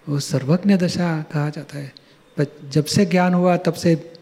वो 0.09 0.21
सर्वज्ञ 0.21 0.77
दशा 0.77 1.23
कहा 1.33 1.51
जाता 1.51 1.79
है। 1.79 1.93
पर 2.37 2.47
जब 2.71 2.85
से 2.85 3.07
ज्ञान 3.07 3.35
हुआ 3.35 3.57
तब 3.57 3.75
से 3.75 4.13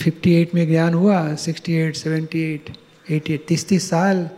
58 0.00 0.54
में 0.54 0.68
ज्ञान 0.68 0.94
हुआ 0.94 1.36
68, 1.36 1.96
78, 1.96 2.70
88, 3.10 3.46
तीस 3.48 3.68
तीस 3.68 3.90
साल 3.90 4.30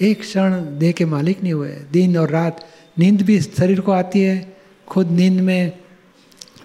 एक 0.00 0.20
क्षण 0.20 0.78
देह 0.78 0.92
के 0.92 1.04
मालिक 1.04 1.42
नहीं 1.42 1.52
हुए। 1.52 1.76
दिन 1.92 2.16
और 2.16 2.30
रात 2.30 2.68
नींद 2.98 3.22
भी 3.22 3.40
शरीर 3.40 3.80
को 3.80 3.92
आती 3.92 4.20
है 4.20 4.56
खुद 4.88 5.10
नींद 5.10 5.40
में 5.40 5.72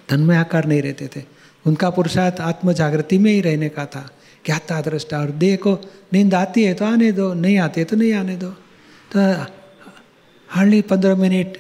तन्मय 0.10 0.36
आकार 0.36 0.66
नहीं 0.66 0.82
रहते 0.82 1.10
थे। 1.16 1.24
उनका 1.66 1.90
पुरुषार्थ 1.90 2.42
आत्म 2.42 2.74
जागृति 2.74 3.18
में 3.18 3.32
ही 3.32 3.42
रहने 3.42 3.70
का 3.70 3.86
था। 3.86 4.10
क्या 4.46 4.60
था 4.60 4.82
दृष्टा 4.82 5.20
और 5.20 5.32
देह 5.32 5.56
को 5.56 5.74
नींद 6.14 6.34
आती 6.34 6.64
है 6.64 6.74
तो 6.74 6.86
आने 6.86 7.12
दो, 7.12 7.34
नहीं 7.34 7.58
आती 7.58 7.82
है 7.82 7.86
तो 7.86 7.96
नहीं 7.96 8.14
आने 8.14 8.36
दो। 8.36 8.50
तो 9.12 9.20
हार्डली 10.50 10.82
पंद्रह 10.82 11.16
मिनट, 11.16 11.58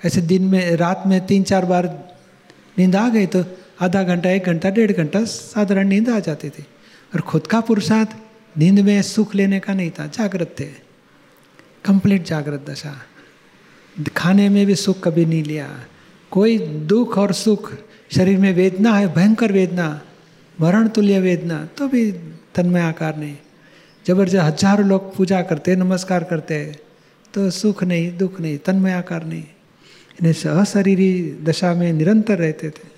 ऐसे 0.00 0.20
दिन 0.20 0.42
में, 0.42 0.76
रात 0.76 1.02
में 1.06 1.26
तीन 1.26 1.42
चार 1.42 1.64
बार 1.64 1.86
नींद 2.78 2.96
आ 2.96 3.08
गई 3.08 3.26
तो 3.26 3.44
आधा 3.80 4.02
घंटा, 4.02 4.30
एक 4.30 4.44
घंटा, 4.44 4.70
डेढ़ 4.70 4.92
घंटा 4.92 5.24
साधारण 5.24 5.88
नींद 5.88 6.08
आ 6.08 6.18
जाती 6.18 6.50
थी। 6.50 6.64
और 7.14 7.20
खुद 7.20 7.46
का 7.46 7.60
पुरुषार्थ, 7.60 8.16
नींद 8.58 8.80
में 8.80 9.02
सुख 9.02 9.34
लेने 9.34 9.60
का 9.60 9.74
नहीं 9.74 9.90
था, 9.90 10.06
जागृत 10.06 10.54
थे। 10.60 10.68
कंप्लीट 11.84 12.24
जागृत 12.24 12.64
दशा। 12.70 12.94
खाने 14.16 14.48
में 14.48 14.64
भी 14.66 14.74
सुख 14.74 15.02
कभी 15.04 15.24
नहीं 15.24 15.42
लिया। 15.44 15.68
कोई 16.30 16.58
दुख 16.88 17.18
और 17.18 17.32
सुख, 17.32 17.72
शरीर 18.16 18.38
में 18.38 18.52
वेदना 18.54 18.94
है, 18.94 19.14
भयंकर 19.14 19.52
वेदना। 19.52 20.00
मरण 20.58 20.88
तुल्य 20.88 21.20
वेदना 21.20 21.58
तो 21.76 21.88
भी 21.88 22.02
तन्मय 22.54 22.80
आकार 22.82 23.16
नहीं। 23.16 23.36
ज़बरदस्त 24.06 24.36
हज़ारों 24.36 24.86
लोग 24.86 25.14
पूजा 25.16 25.40
करते 25.42 25.76
नमस्कार 25.76 26.24
करते 26.24 26.56
तो 27.34 27.50
सुख 27.52 27.82
नहीं 27.84 28.16
दुख 28.18 28.40
नहीं 28.40 28.58
तन्मय 28.66 28.92
आकार 28.94 29.24
नहीं। 29.24 29.44
इन्हें 30.18 30.50
अशरीरी 30.52 31.12
दशा 31.44 31.72
में 31.74 31.92
निरंतर 31.92 32.38
रहते 32.38 32.70
थे। 32.70 32.88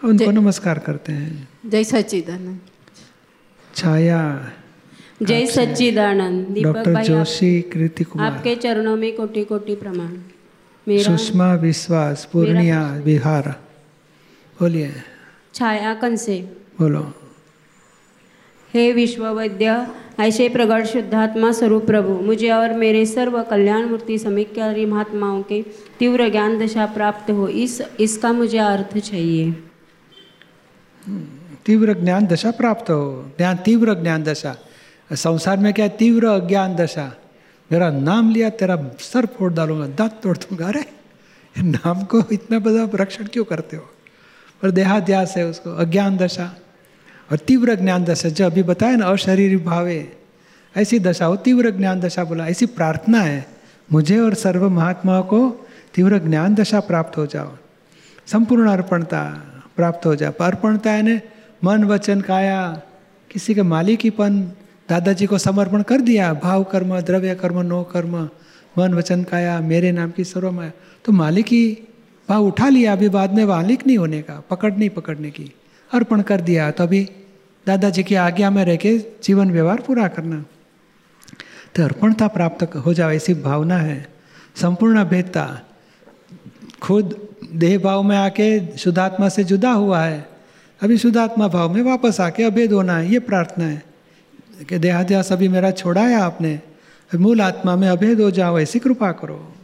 उनको 0.00 0.30
नमस्कार 0.30 0.78
करते 0.78 1.12
हैं। 1.12 1.48
जय 1.66 1.84
सच्चिदानंद। 1.84 2.60
छाया 3.74 4.20
जय 5.20 5.46
सच्चिदानंद 5.48 6.58
डॉक्टर 6.58 7.02
जोशी 7.04 7.60
कृति 7.72 8.04
कुमार। 8.04 8.26
आपके 8.26 8.54
चरणों 8.56 8.96
में 8.96 9.12
कोटि 9.16 9.44
कोटि 9.44 9.74
प्रमाण 9.76 10.12
सुषमा 10.86 11.52
विश्वास 11.62 12.28
पूर्णिया 12.32 12.82
बिहार। 13.04 13.48
बोलिए। 14.58 14.92
छायाकन 15.54 16.16
से 16.16 16.38
बोलो. 16.78 17.02
हे 18.74 18.92
विश्ववैद्य 18.92 19.86
ऐसे 20.20 20.48
प्रगट 20.48 20.84
शुद्धात्मा 20.84 21.50
स्वरूप 21.52 21.84
प्रभु 21.86 22.12
मुझे 22.22 22.50
और 22.50 22.72
मेरे 22.72 23.04
सर्व 23.06 23.42
कल्याण 23.42 23.86
मूर्ति 23.86 24.18
समीक्षारी 24.18 24.86
महात्माओं 24.86 25.42
के 25.42 25.62
तीव्र 25.98 26.28
ज्ञान 26.28 26.58
दशा 26.58 26.86
प्राप्त 26.86 27.30
हो 27.30 27.48
इस 27.48 27.80
इसका 28.00 28.32
मुझे 28.32 28.58
अर्थ 28.58 28.98
चाहिए। 28.98 29.52
तीव्र 31.66 31.94
ज्ञान 31.94 32.26
दशा 32.26 32.50
प्राप्त 32.50 32.90
हो। 32.90 33.32
ज्ञान 33.38 33.56
तीव्र 33.56 33.94
ज्ञान 33.94 34.22
दशा। 34.22 34.56
संसार 35.10 35.56
में 35.56 35.72
क्या 35.74 35.88
तीव्र 35.88 36.26
अज्ञान 36.26 36.76
दशा? 36.76 37.06
मेरा 37.70 37.90
नाम 37.90 38.30
लिया 38.30 38.50
तेरा 38.50 38.76
सर 39.00 39.26
फोड़ 39.26 39.52
डालूँगा 39.52 39.86
दांत 39.86 40.20
तोड़ 40.22 40.36
दूँगा। 40.36 40.68
अरे 40.68 40.84
नाम 41.56 42.04
को 42.04 42.22
इतना 42.32 42.58
बड़ा 42.58 42.88
रक्षण 42.94 43.26
क्यों 43.26 43.44
करते 43.44 43.76
हो? 43.76 43.88
पर 44.62 44.70
देहाध्यास 44.70 45.36
है 45.36 45.46
उसको, 45.46 45.70
अज्ञान 45.70 46.16
दशा 46.16 46.56
और 47.32 47.38
तीव्र 47.38 47.74
ज्ञान 47.74 48.04
दशा। 48.04 48.28
जो 48.28 48.46
अभी 48.46 48.62
बताया 48.62 48.96
ना, 48.96 49.06
अशरीर 49.06 49.62
भावे, 49.62 50.12
ऐसी 50.76 50.98
दशा 50.98 51.26
हो, 51.26 51.36
तीव्र 51.36 51.70
ज्ञान 51.70 52.00
दशा 52.00 52.24
बोला, 52.24 52.46
ऐसी 52.46 52.66
प्रार्थना 52.66 53.20
है, 53.20 53.46
मुझे 53.92 54.18
और 54.20 54.34
सर्व 54.34 54.68
महात्माओं 54.68 55.22
को 55.22 55.66
तीव्र 55.94 56.18
ज्ञान 56.18 56.54
दशा 56.54 56.80
प्राप्त 56.80 57.16
हो 57.16 57.26
जाओ। 57.26 57.56
संपूर्ण 58.26 58.70
अर्पणता 58.70 59.42
प्राप्त 59.76 60.06
हो 60.06 60.14
जाए 60.16 60.32
अर्पणता 60.40 60.90
है 60.90 61.22
मन, 61.64 61.84
वचन, 61.84 62.20
काया, 62.20 62.82
किसी 63.30 63.54
के 63.54 63.62
मालिकीपन, 63.62 64.52
दादाजी 64.88 65.26
को 65.26 65.38
समर्पण 65.38 65.82
कर 65.82 66.00
दिया, 66.00 66.34
भाव 66.34 66.64
कर्म, 66.64 67.00
द्रव्य 67.00 67.34
कर्म, 67.34 67.60
नो 67.60 67.82
कर्म, 67.82 68.28
मन, 68.78 68.94
वचन, 68.94 69.22
काया, 69.22 69.60
मेरे 69.60 69.92
नाम 69.92 70.10
की 70.10 70.24
सर्वमाया 70.24 70.72
तो 71.04 71.12
मालिकी 71.12 71.88
भाव 72.28 72.46
उठा 72.46 72.68
लिया, 72.68 72.92
अभी 72.92 73.08
बाद 73.08 73.34
में 73.34 73.44
मालिक 73.44 73.86
नहीं 73.86 73.98
होने 73.98 74.20
का, 74.22 74.42
पकड़ 74.50 74.72
नहीं 74.72 74.90
पकड़ने 74.90 75.30
की। 75.30 75.52
अर्पण 75.90 76.22
कर 76.22 76.40
दिया 76.40 76.70
तो 76.70 76.84
अभी 76.84 77.08
दादाजी 77.66 78.02
की 78.02 78.14
आज्ञा 78.14 78.50
में 78.50 78.64
रह 78.64 78.76
के 78.76 78.96
जीवन 78.98 79.50
व्यवहार 79.50 79.80
पूरा 79.80 80.08
करना। 80.08 80.44
तो 81.74 81.82
अर्पणता 81.84 82.28
प्राप्त 82.28 82.74
हो 82.76 82.94
जाए 82.94 83.16
ऐसी 83.16 83.34
भावना 83.34 83.76
है। 83.78 84.06
संपूर्ण 84.56 85.04
भेदता 85.04 85.46
खुद 86.82 87.16
देह 87.54 87.78
भाव 87.78 88.02
में 88.02 88.16
आके 88.16 88.76
शुद्धात्मा 88.76 89.28
से 89.28 89.44
जुदा 89.44 89.70
हुआ 89.72 90.00
है। 90.00 90.26
अभी 90.80 90.98
शुद्धात्मा 90.98 91.48
भाव 91.48 91.74
में 91.74 91.82
वापस 91.82 92.20
आके 92.20 92.42
अभेद 92.42 92.72
होना 92.72 92.96
है, 92.96 93.12
ये 93.12 93.18
प्रार्थना 93.20 93.64
है 93.64 93.82
कि 94.68 94.78
देहाध्यास 94.78 95.32
अभी 95.32 95.48
मेरा 95.48 95.70
छोड़ा 95.70 96.02
है 96.02 96.14
आपने। 96.14 96.58
मूल 97.10 97.40
आत्मा 97.40 97.76
में 97.76 97.88
अभेद 97.88 98.20
हो 98.20 98.30
जाओ, 98.30 98.58
ऐसी 98.58 98.78
कृपा 98.78 99.10
करो। 99.12 99.54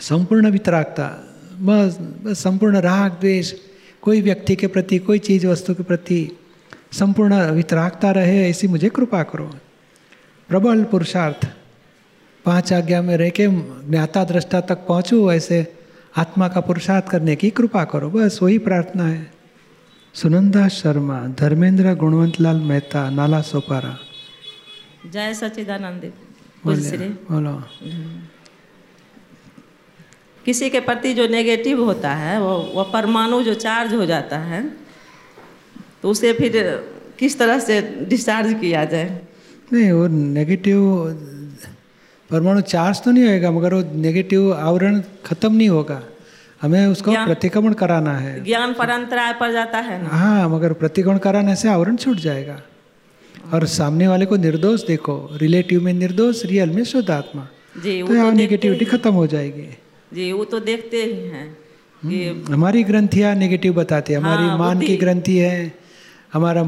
संपूर्ण 0.00 0.50
वितरागता 0.50 1.06
बस 1.60 1.96
बस 2.24 2.42
संपूर्ण 2.42 2.80
राग 2.80 3.12
द्वेष 3.12 3.52
कोई 4.02 4.20
व्यक्ति 4.20 4.56
के 4.56 4.66
प्रति 4.66 4.98
कोई 4.98 5.18
चीज़ 5.18 5.46
वस्तु 5.46 5.74
के 5.74 5.82
प्रति 5.82 6.20
संपूर्ण 6.92 7.40
वितरागता 7.50 8.10
रहे 8.10 8.48
ऐसी 8.50 8.68
मुझे 8.68 8.88
कृपा 8.88 9.22
करो। 9.22 9.46
प्रबल 10.48 10.84
पुरुषार्थ 10.84 11.46
पाँच 12.44 12.72
आज्ञा 12.72 13.02
में 13.02 13.16
रह 13.16 13.30
के 13.30 13.46
ज्ञाता 13.90 14.24
दृष्टा 14.24 14.60
तक 14.60 14.86
पहुँचूँ 14.88 15.32
ऐसे 15.32 15.58
आत्मा 16.16 16.48
का 16.48 16.60
पुरुषार्थ 16.60 17.08
करने 17.08 17.36
की 17.36 17.50
कृपा 17.50 17.84
करो 17.84 18.10
बस 18.10 18.38
वही 18.42 18.58
प्रार्थना 18.58 19.06
है। 19.06 19.30
सुनंदा 20.14 20.68
शर्मा 20.68 21.20
धर्मेंद्र 21.38 21.94
गुणवंतलाल 21.94 22.60
मेहता 22.60 23.08
नाला 23.10 23.40
सोपारा। 23.42 23.96
जय 25.12 25.34
सच्चिदानंद। 25.34 26.12
बोले। 26.64 27.08
बोलो 27.30 27.56
किसी 30.50 30.70
के 30.70 30.80
प्रति 30.82 31.12
जो 31.14 31.26
नेगेटिव 31.28 31.82
होता 31.84 32.10
है 32.16 32.38
वो 32.40 32.54
वो 32.74 32.84
परमाणु 32.92 33.42
जो 33.44 33.54
चार्ज 33.56 33.92
हो 33.94 34.06
जाता 34.06 34.38
है 34.44 34.62
तो 36.02 36.10
उसे 36.10 36.32
फिर 36.34 36.54
किस 37.18 37.38
तरह 37.38 37.58
से 37.60 37.80
डिस्चार्ज 38.08 38.52
किया 38.60 38.84
जाए? 38.84 39.08
नहीं 39.72 39.90
वो 39.92 40.06
नेगेटिव 40.06 40.78
परमाणु 42.30 42.60
चार्ज 42.62 43.02
तो 43.02 43.10
नहीं 43.10 43.24
होएगा 43.24 43.50
मगर 43.50 43.74
वो 43.74 43.82
नेगेटिव 43.96 44.52
आवरण 44.54 45.00
खत्म 45.26 45.52
नहीं 45.54 45.68
होगा। 45.68 46.00
हमें 46.62 46.86
उसको 46.86 47.12
प्रतिक्रमण 47.12 47.72
कराना 47.74 48.14
है। 48.16 48.32
ज्ञान 48.44 48.72
पर 48.74 48.90
अंतराय 48.90 49.32
पड़ 49.34 49.50
जाता 49.52 49.78
है 49.80 50.02
ना? 50.02 50.08
हाँ 50.10 50.48
मगर 50.48 50.72
प्रतिक्रमण 50.72 51.18
कराने 51.18 51.54
से 51.56 51.68
आवरण 51.68 51.96
छूट 51.96 52.16
जाएगा। 52.18 52.60
और 53.52 53.66
सामने 53.68 54.08
वाले 54.08 54.26
को 54.26 54.36
निर्दोष 54.38 54.86
देखो 54.86 55.16
रिलेटिव 55.42 55.82
में 55.82 55.92
निर्दोष 55.92 56.44
रियल 56.44 56.70
में 56.70 56.82
शुद्ध 56.84 57.10
आत्मा। 57.10 57.46
जी 57.76 58.00
वो 58.02 58.08
तो 58.08 58.12
तो 58.12 58.18
यहाँ 58.18 58.26
देखते 58.26 58.42
नेगेटिविटी 58.42 58.84
खत्म 58.86 59.12
हो 59.14 59.26
जाएगी। 59.26 59.68
जी 60.12 60.30
वो 60.32 60.44
तो 60.44 60.60
देखते 60.60 61.02
ही 61.04 61.28
हैं 61.28 61.46
कि 62.02 62.52
हमारी 62.52 62.82
ग्रंथियाँ 62.84 63.34
नेगेटिव 63.34 63.72
बताती 63.74 64.12
है 64.12 64.18
हमारी 64.18 64.42
हाँ, 64.42 64.58
मान 64.58 64.78
की 64.78 64.86
बुद्धि। 64.86 64.96
ग्रंथि 64.96 65.36
है 65.38 65.72
हमारा 66.32 66.62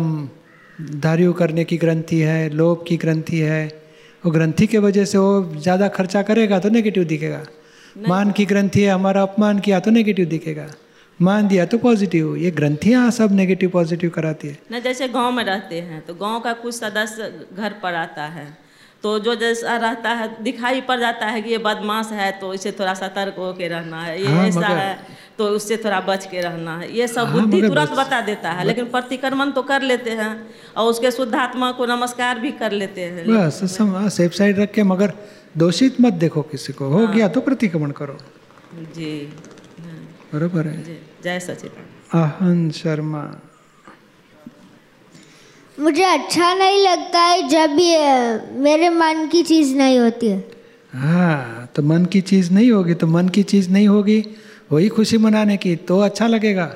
धार्य 1.01 1.33
करने 1.39 1.65
की 1.65 1.77
ग्रंथि 1.77 2.21
है 2.21 2.49
लोभ 2.51 2.85
की 2.89 2.97
ग्रंथि 2.97 3.39
है 3.41 3.65
वो 4.25 4.31
ग्रंथि 4.31 4.67
के 4.67 4.79
वजह 4.79 5.05
से 5.05 5.19
वो 5.19 5.33
ज़्यादा 5.57 5.89
खर्चा 5.89 6.23
करेगा 6.23 6.59
तो 6.59 6.69
नेगेटिव 6.71 7.05
दिखेगा। 7.05 7.43
मान 8.09 8.31
की 8.33 8.45
ग्रंथि 8.47 8.83
है 8.83 8.91
हमारा 8.91 9.23
अपमान 9.23 9.59
किया 9.61 9.81
तो 9.81 9.91
नेगेटिव 9.91 10.27
दिखेगा। 10.29 10.71
मान 11.21 11.49
दिया 11.49 11.65
तो 11.67 11.79
पॉजिटिव 11.79 12.37
ये 12.37 12.51
ग्रंथियाँ 12.53 13.11
सब 13.11 13.33
नेगेटिव 13.33 13.71
पॉजिटिव 13.71 14.11
कराती 14.11 14.49
है। 14.49 14.59
न 14.73 14.81
जैसे 14.81 15.09
गाँव 15.09 15.33
में 15.33 15.45
रहते 15.45 15.81
हैं 15.81 16.01
तो 16.07 16.15
गाँव 16.17 16.41
का 16.41 16.53
कुछ 16.63 16.75
सदस्य 16.75 17.33
घर 17.55 17.73
पर 17.83 17.95
आता 17.97 18.27
है 18.29 18.47
तो 19.03 19.19
जो 19.19 19.35
जैसा 19.35 19.77
रहता 19.79 20.11
है 20.11 20.29
दिखाई 20.43 20.81
पड़ 20.81 20.99
जाता 21.01 21.27
है 21.27 21.41
कि 21.43 21.51
ये 21.51 21.59
बदमाश 21.61 22.11
है 22.13 22.31
तो 22.41 22.53
इसे 22.55 22.73
थोड़ा 22.73 22.95
सतर्क 22.95 23.35
होके 23.39 23.69
रहना 23.69 24.03
है। 24.03 24.21
ये 24.21 24.27
हाँ, 24.27 24.47
ऐसा 24.49 24.67
है 24.69 25.21
तो 25.39 25.49
उससे 25.51 25.77
थोड़ा 25.77 26.01
बच 26.01 26.27
के 26.27 26.41
रहना 26.41 26.77
है। 26.79 26.91
ये 26.97 27.07
सब 27.09 27.27
हाँ, 27.27 27.33
बुद्धि 27.35 27.57
मगर 27.57 27.69
तुरंत 27.69 27.91
बता 27.99 28.21
देता 28.21 28.51
है 28.53 28.65
लेकिन 28.67 28.85
प्रतिक्रमण 28.91 29.51
तो 29.51 29.63
कर 29.65 29.83
लेते 29.83 30.11
हैं 30.13 30.33
और 30.77 30.91
उसके 30.91 31.11
शुद्ध 31.11 31.35
आत्मा 31.37 31.71
को 31.73 31.87
नमस्कार 31.87 32.39
भी 32.39 32.53
कर 32.63 32.73
लेते 32.73 33.01
हैं। 33.03 33.27
बस 33.29 33.61
सेफ़ 34.17 34.33
साइड 34.33 34.59
रख 34.59 34.73
के 34.73 34.83
मगर 34.85 35.13
दोषित 35.59 36.01
मत 36.01 36.13
देखो 36.21 36.43
किसी 36.51 36.73
को 36.73 36.89
हो 36.89 37.07
गया 37.07 37.29
तो 37.29 37.41
प्रतिक्रमण 37.41 37.91
करो। 37.93 38.19
जी। 38.95 39.15
बरोबर 40.35 40.67
है। 40.67 40.99
जय 41.25 41.41
सचिदानंद। 41.41 42.17
आहन 42.17 42.71
शर्मा। 42.71 43.25
मुझे 45.81 46.05
अच्छा 46.05 46.53
नहीं 46.55 46.83
लगता 46.89 47.21
है 47.21 47.49
जब 47.49 47.77
ये 47.81 48.59
मेरे 48.61 48.89
मन 48.89 49.29
की 49.33 49.43
चीज़ 49.43 49.75
नहीं 49.77 49.99
होती 49.99 50.29
है। 50.29 50.39
हाँ 50.93 51.69
तो 51.75 51.83
मन 51.83 52.05
की 52.05 52.21
चीज़ 52.21 52.53
नहीं 52.53 52.71
होगी 52.71 52.95
तो 52.95 53.07
मन 53.07 53.29
की 53.29 53.43
चीज़ 53.43 53.71
नहीं 53.71 53.89
होगी। 53.89 54.25
वही 54.73 54.89
खुशी 54.89 55.19
मनाने 55.19 55.57
की 55.57 55.77
तो 55.77 55.99
अच्छा 56.01 56.27
लगेगा। 56.27 56.75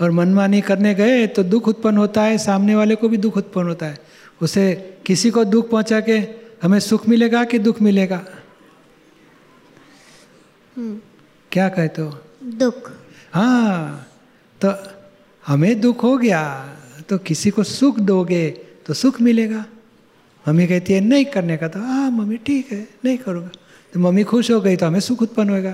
और 0.00 0.10
मनमानी 0.10 0.60
करने 0.60 0.94
गए 0.94 1.26
तो 1.26 1.42
दुख 1.42 1.68
उत्पन्न 1.68 1.96
होता 1.96 2.22
है 2.22 2.38
सामने 2.38 2.74
वाले 2.74 2.94
को 2.94 3.08
भी 3.08 3.16
दुख 3.16 3.36
उत्पन्न 3.36 3.68
होता 3.68 3.86
है। 3.86 3.98
उसे 4.42 4.74
किसी 5.06 5.30
को 5.30 5.44
दुख 5.44 5.70
पहुँचा 5.70 6.00
के 6.00 6.18
हमें 6.62 6.78
सुख 6.80 7.08
मिलेगा 7.08 7.44
कि 7.44 7.58
दुख 7.58 7.82
मिलेगा? 7.82 8.20
हम्म, 10.76 10.98
क्या 11.52 11.68
कहते 11.68 12.02
हो 12.02 12.18
दुख। 12.44 12.90
हाँ 13.32 14.06
तो 14.60 14.74
हमें 15.46 15.80
दुख 15.80 16.02
हो 16.02 16.16
गया। 16.16 16.71
तो 17.12 17.18
किसी 17.20 17.50
को 17.52 17.62
सुख 17.62 17.98
दोगे 18.00 18.48
तो 18.88 18.94
सुख 18.94 19.20
मिलेगा। 19.20 19.64
मम्मी 20.46 20.66
कहती 20.66 20.92
है 20.92 21.00
नहीं 21.02 21.24
करने 21.28 21.56
का। 21.56 21.68
तो 21.68 21.78
हाँ 21.78 22.10
मम्मी 22.10 22.36
ठीक 22.40 22.72
है 22.72 22.88
नहीं 23.04 23.18
करूँगा। 23.18 23.50
तो 23.92 24.00
मम्मी 24.00 24.22
खुश 24.24 24.50
हो 24.50 24.60
गई 24.60 24.76
तो 24.76 24.86
हमें 24.86 25.00
सुख 25.00 25.22
उत्पन्न 25.22 25.50
होगा 25.50 25.72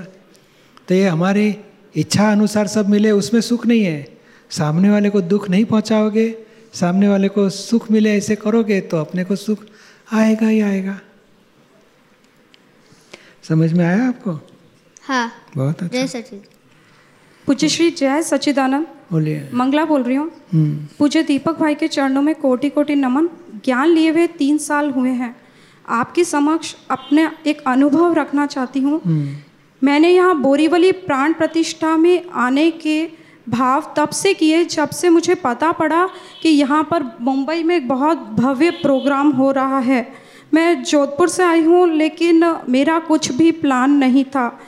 तो 0.89 0.95
ये 0.95 1.07
हमारी 1.07 1.47
इच्छा 1.95 2.31
अनुसार 2.33 2.67
सब 2.67 2.89
मिले 2.89 3.11
उसमें 3.15 3.41
सुख 3.41 3.67
नहीं 3.67 3.85
है। 3.85 4.19
सामने 4.51 4.91
वाले 4.91 5.11
को 5.11 5.21
दुख 5.23 5.49
नहीं 5.51 5.65
पहुंचाओगे 5.65 6.27
सामने 6.75 7.09
वाले 7.09 7.29
को 7.29 7.49
सुख 7.49 7.91
मिले 7.91 8.17
ऐसे 8.17 8.37
करोगे 8.37 8.81
तो 8.91 8.97
अपने 8.97 9.25
को 9.25 9.37
सुख 9.37 9.65
आएगा 10.13 10.49
ही 10.49 10.61
आएगा। 10.61 10.99
समझ 13.49 13.73
में 13.73 13.85
आया 13.87 14.09
आपको? 14.09 14.39
हाँ। 15.03 15.33
बहुत 15.57 15.83
अच्छा। 15.83 15.99
जय 15.99 16.07
सचिद 16.09 16.43
पूज्य 17.47 17.69
श्री 17.69 17.91
जय 17.91 18.23
सच्चिदानंद। 18.23 18.98
बोलिए। 19.13 19.49
मंगला 19.55 19.85
बोल 19.85 20.03
रही 20.03 20.17
हूँ। 20.17 20.31
हम्म। 20.53 20.87
पूज्य 20.99 21.23
दीपक 21.23 21.59
भाई 21.59 21.75
के 21.75 21.89
चरणों 21.89 22.23
में 22.23 22.35
कोटि 22.35 22.69
कोटि 22.69 22.95
नमन। 22.95 23.29
ज्ञान 23.65 23.89
लिए 23.89 24.11
हुए 24.11 24.27
तीन 24.27 24.59
साल 24.59 24.91
हुए 24.91 25.11
हैं। 25.11 25.37
आपके 25.89 26.25
समक्ष 26.25 26.77
अपने 26.91 27.29
एक 27.47 27.61
अनुभव 27.67 28.13
रखना 28.13 28.47
चाहती 28.47 28.81
हूँ। 28.81 29.01
हम्म। 29.07 29.37
मैंने 29.83 30.11
यहाँ 30.11 30.41
बोरीवली 30.41 30.93
प्राण 30.93 31.33
प्रतिष्ठा 31.33 31.97
में 31.97 32.25
आने 32.29 32.71
के 32.71 33.11
भाव 33.49 33.95
तब 33.97 34.09
से 34.09 34.35
किए 34.35 34.65
जब 34.65 34.91
से 34.91 35.09
मुझे 35.09 35.35
पता 35.35 35.73
पड़ा 35.73 36.09
कि 36.43 36.49
यहाँ 36.49 36.83
पर 36.83 37.17
मुंबई 37.21 37.63
में 37.63 37.77
एक 37.77 37.89
बहुत 37.89 38.19
भव्य 38.19 38.71
प्रोग्राम 38.71 39.31
हो 39.31 39.51
रहा 39.51 39.79
है। 39.79 40.13
मैं 40.55 40.83
जोधपुर 40.83 41.29
से 41.29 41.43
आई 41.43 41.63
हूँ 41.63 41.89
लेकिन 41.89 42.57
मेरा 42.69 42.99
कुछ 42.99 43.33
भी 43.33 43.53
प्लान 43.53 43.91
नहीं 43.91 44.25
था। 44.25 44.59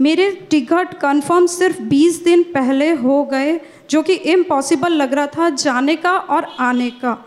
मेरे 0.00 0.30
टिकट 0.50 0.94
कंफर्म 0.94 1.46
सिर्फ़ 1.46 1.82
20 1.82 2.24
दिन 2.24 2.42
पहले 2.42 2.90
हो 2.90 3.24
गए, 3.24 3.60
जो 3.90 4.02
कि 4.02 4.12
इम्पॉसिबल 4.12 4.92
लग 4.92 5.14
रहा 5.14 5.26
था 5.26 5.50
जाने 5.50 5.96
का 5.96 6.12
और 6.12 6.44
आने 6.58 6.90
का। 6.90 7.26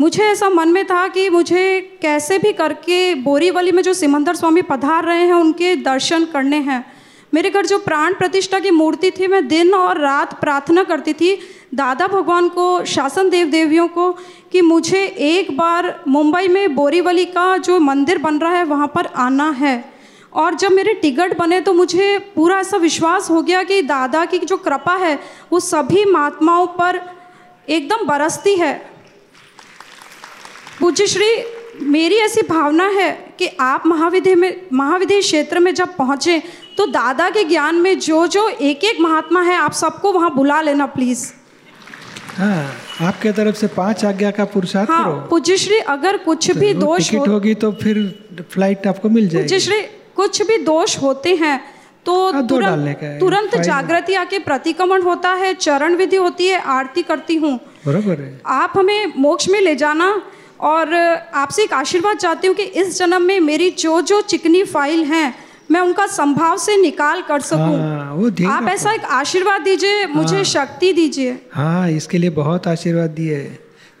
मुझे 0.00 0.24
ऐसा 0.24 0.48
मन 0.48 0.68
में 0.68 0.84
था 0.84 1.08
कि 1.08 1.30
मुझे 1.30 1.98
कैसे 2.02 2.38
भी 2.38 2.52
करके 2.52 3.14
बोरीवली 3.14 3.72
में 3.72 3.82
जो 3.82 3.92
सिमंदर 3.94 4.34
स्वामी 4.34 4.62
पधार 4.62 5.04
रहे 5.04 5.22
हैं, 5.22 5.32
उनके 5.32 5.76
दर्शन 5.76 6.24
करने 6.24 6.56
हैं। 6.56 6.84
मेरे 7.34 7.50
घर 7.50 7.66
जो 7.66 7.78
प्राण 7.78 8.14
प्रतिष्ठा 8.14 8.58
की 8.58 8.70
मूर्ति 8.70 9.10
थी, 9.10 9.26
मैं 9.26 9.48
दिन 9.48 9.74
और 9.74 9.98
रात 9.98 10.40
प्रार्थना 10.40 10.84
करती 10.84 11.12
थी 11.12 11.38
दादा 11.74 12.06
भगवान 12.06 12.48
को, 12.48 12.84
शासन 12.84 13.30
देव 13.30 13.50
देवियों 13.50 13.88
को, 13.88 14.12
कि 14.52 14.60
मुझे 14.60 15.04
एक 15.06 15.56
बार 15.56 16.04
मुंबई 16.08 16.48
में 16.48 16.74
बोरीवली 16.74 17.24
का 17.24 17.56
जो 17.56 17.80
मंदिर 17.80 18.18
बन 18.18 18.38
रहा 18.38 18.52
है, 18.52 18.64
वहाँ 18.64 18.92
पर 18.94 19.06
आना 19.06 19.50
है। 19.50 19.97
और 20.32 20.54
जब 20.54 20.72
मेरे 20.72 20.94
टिकट 20.94 21.36
बने 21.38 21.60
तो 21.60 21.72
मुझे 21.72 22.18
पूरा 22.34 22.58
ऐसा 22.60 22.76
विश्वास 22.76 23.30
हो 23.30 23.42
गया 23.42 23.62
कि 23.62 23.82
दादा 23.82 24.24
की 24.24 24.38
जो 24.38 24.56
कृपा 24.56 24.96
है 24.96 25.18
वो 25.52 25.60
सभी 25.60 26.04
महात्माओं 26.04 26.66
पर 26.66 27.00
एकदम 27.68 28.06
बरसती 28.06 28.54
है। 28.54 28.72
पूज्य 30.80 31.06
श्री 31.06 31.30
मेरी 31.82 32.16
ऐसी 32.16 32.42
भावना 32.42 32.86
है 32.88 33.10
कि 33.38 33.46
आप 33.60 33.86
महाविद्य 33.86 34.34
में 34.34 34.66
महाविद्य 34.72 35.20
क्षेत्र 35.20 35.58
में 35.58 35.74
जब 35.74 35.96
पहुँचे 35.96 36.42
तो 36.76 36.86
दादा 36.86 37.30
के 37.30 37.44
ज्ञान 37.44 37.74
में 37.74 37.98
जो 37.98 38.26
जो 38.26 38.48
एक 38.48 38.84
एक 38.84 39.00
महात्मा 39.00 39.42
है 39.42 39.54
आप 39.54 39.72
सबको 39.72 40.12
वहाँ 40.12 40.34
बुला 40.34 40.60
लेना 40.60 40.86
प्लीज़ 40.86 41.32
हाँ 42.36 42.64
आपके 43.00 43.32
तरफ़ 43.32 43.56
से 43.56 43.66
पाँच 43.66 44.04
आज्ञा 44.04 44.30
का 44.30 44.44
पुरुषार्थ 44.44 44.90
हाँ 44.90 45.26
पूज्य 45.30 45.56
श्री 45.56 45.78
अगर 45.78 46.16
कुछ 46.16 46.50
तो 46.50 46.60
भी 46.60 46.74
दोष 46.74 47.12
हो 47.14 47.24
होगी 47.24 47.54
तो 47.54 47.72
फिर 47.72 47.96
फ़्लाइट 48.52 48.86
आपको 48.86 49.08
मिल 49.08 49.28
जाएगी। 49.28 49.48
पूज्य 49.48 49.60
श्री 49.60 49.80
कुछ 50.18 50.42
भी 50.46 50.56
दोष 50.64 50.96
होते 51.02 51.34
हैं 51.36 51.58
तो 52.06 52.14
हाँ, 52.32 52.46
तुरंत 52.46 53.00
तुरंत 53.20 53.56
जागृति 53.62 54.14
आके 54.16 54.38
प्रतिक्रमण 54.40 55.02
होता 55.02 55.30
है 55.34 55.52
चरण 55.56 55.94
विधि 55.96 56.16
होती 56.16 56.46
है 56.46 56.60
आरती 56.72 57.02
करती 57.02 57.34
हूँ। 57.36 57.58
बरोबर 57.86 58.20
है। 58.20 58.40
आप 58.46 58.72
हमें 58.76 59.12
मोक्ष 59.18 59.48
में 59.48 59.60
ले 59.60 59.74
जाना 59.76 60.08
और 60.62 60.94
आपसे 60.94 61.62
एक 61.62 61.72
आशीर्वाद 61.72 62.16
चाहती 62.18 62.48
हूँ 62.48 62.56
कि 62.56 62.62
इस 62.62 62.98
जन्म 62.98 63.22
में 63.22 63.38
मेरी 63.40 63.70
जो 63.78 64.00
जो 64.02 64.20
चिकनी 64.22 64.62
फ़ाइल 64.66 65.04
हैं 65.04 65.34
मैं 65.70 65.80
उनका 65.80 66.06
संभाव 66.08 66.56
से 66.58 66.76
निकाल 66.76 67.22
कर 67.22 67.40
सकूँ। 67.42 67.76
हाँ, 67.78 68.52
आप 68.52 68.68
ऐसा 68.68 68.92
एक 68.92 69.04
आशीर्वाद 69.04 69.62
दीजिए 69.62 70.06
मुझे 70.08 70.36
हाँ। 70.36 70.44
शक्ति 70.46 70.92
दीजिए। 70.92 71.38
हाँ 71.52 71.88
इसके 71.90 72.18
लिए 72.18 72.30
बहुत 72.32 72.68
आशीर्वाद 72.68 73.10
दिए। 73.12 73.38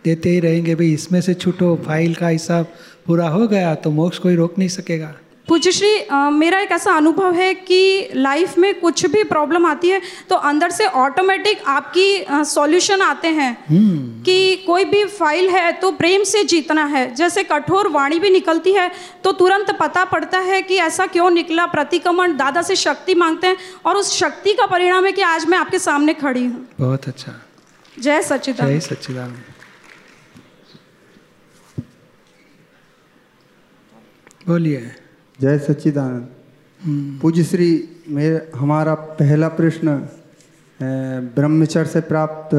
देते 0.04 0.28
ही 0.30 0.40
रहेंगे 0.40 0.74
भाई 0.74 0.92
इसमें 0.92 1.20
से 1.20 1.34
छूटो 1.34 1.74
फ़ाइल 1.86 2.14
का 2.14 2.28
हिसाब 2.28 2.66
पूरा 3.06 3.28
हो 3.28 3.46
गया 3.48 3.74
तो 3.76 3.90
मोक्ष 3.90 4.18
कोई 4.18 4.34
रोक 4.36 4.58
नहीं 4.58 4.68
सकेगा। 4.70 5.14
पूज्य 5.48 5.70
श्री 5.72 5.90
अ, 5.98 6.14
मेरा 6.30 6.58
एक 6.60 6.72
ऐसा 6.72 6.92
अनुभव 6.96 7.34
है 7.34 7.52
कि 7.54 8.08
लाइफ 8.14 8.56
में 8.58 8.74
कुछ 8.80 9.04
भी 9.06 9.22
प्रॉब्लम 9.24 9.66
आती 9.66 9.88
है 9.88 10.00
तो 10.28 10.36
अंदर 10.48 10.70
से 10.70 10.86
ऑटोमेटिक 11.02 11.62
आपकी 11.66 12.44
सॉल्यूशन 12.46 13.02
आते 13.02 13.28
हैं। 13.28 13.52
हम्म। 13.68 14.22
कि 14.22 14.56
कोई 14.66 14.84
भी 14.84 15.04
फ़ाइल 15.04 15.48
है 15.50 15.72
तो 15.72 15.90
प्रेम 15.92 16.22
से 16.24 16.42
जीतना 16.44 16.84
है। 16.86 17.04
जैसे 17.14 17.42
कठोर 17.44 17.88
वाणी 17.88 18.18
भी 18.18 18.30
निकलती 18.30 18.72
है 18.72 18.90
तो 19.24 19.32
तुरंत 19.32 19.70
पता 19.80 20.04
पड़ता 20.04 20.38
है 20.40 20.60
कि 20.62 20.76
ऐसा 20.80 21.06
क्यों 21.06 21.30
निकला। 21.30 21.66
प्रतिक्रमण 21.68 22.36
दादा 22.36 22.62
से 22.62 22.76
शक्ति 22.76 23.14
मांगते 23.14 23.46
हैं 23.46 23.56
और 23.86 23.96
उस 23.96 24.12
शक्ति 24.18 24.52
का 24.52 24.66
परिणाम 24.66 25.04
है 25.06 25.12
कि 25.12 25.22
आज 25.24 25.46
मैं 25.46 25.58
आपके 25.58 25.78
सामने 25.78 26.14
खड़ी 26.14 26.44
हूँ। 26.44 26.66
बहुत 26.80 27.08
अच्छा। 27.08 27.32
जय 27.98 28.02
जय 28.02 28.22
सच्चिदानंद 28.22 28.80
सच्चिदानंद। 28.80 29.44
बोलिए। 34.46 34.94
जय 35.40 35.58
सच्चिदानंद। 35.58 36.28
पूज्य 37.22 37.42
श्री 37.44 37.68
मेरे 38.08 38.50
हमारा 38.56 38.94
पहला 38.94 39.48
प्रश्न 39.48 40.08
ब्रह्मचर्य 41.34 41.86
से 41.86 42.00
प्राप्त 42.00 42.54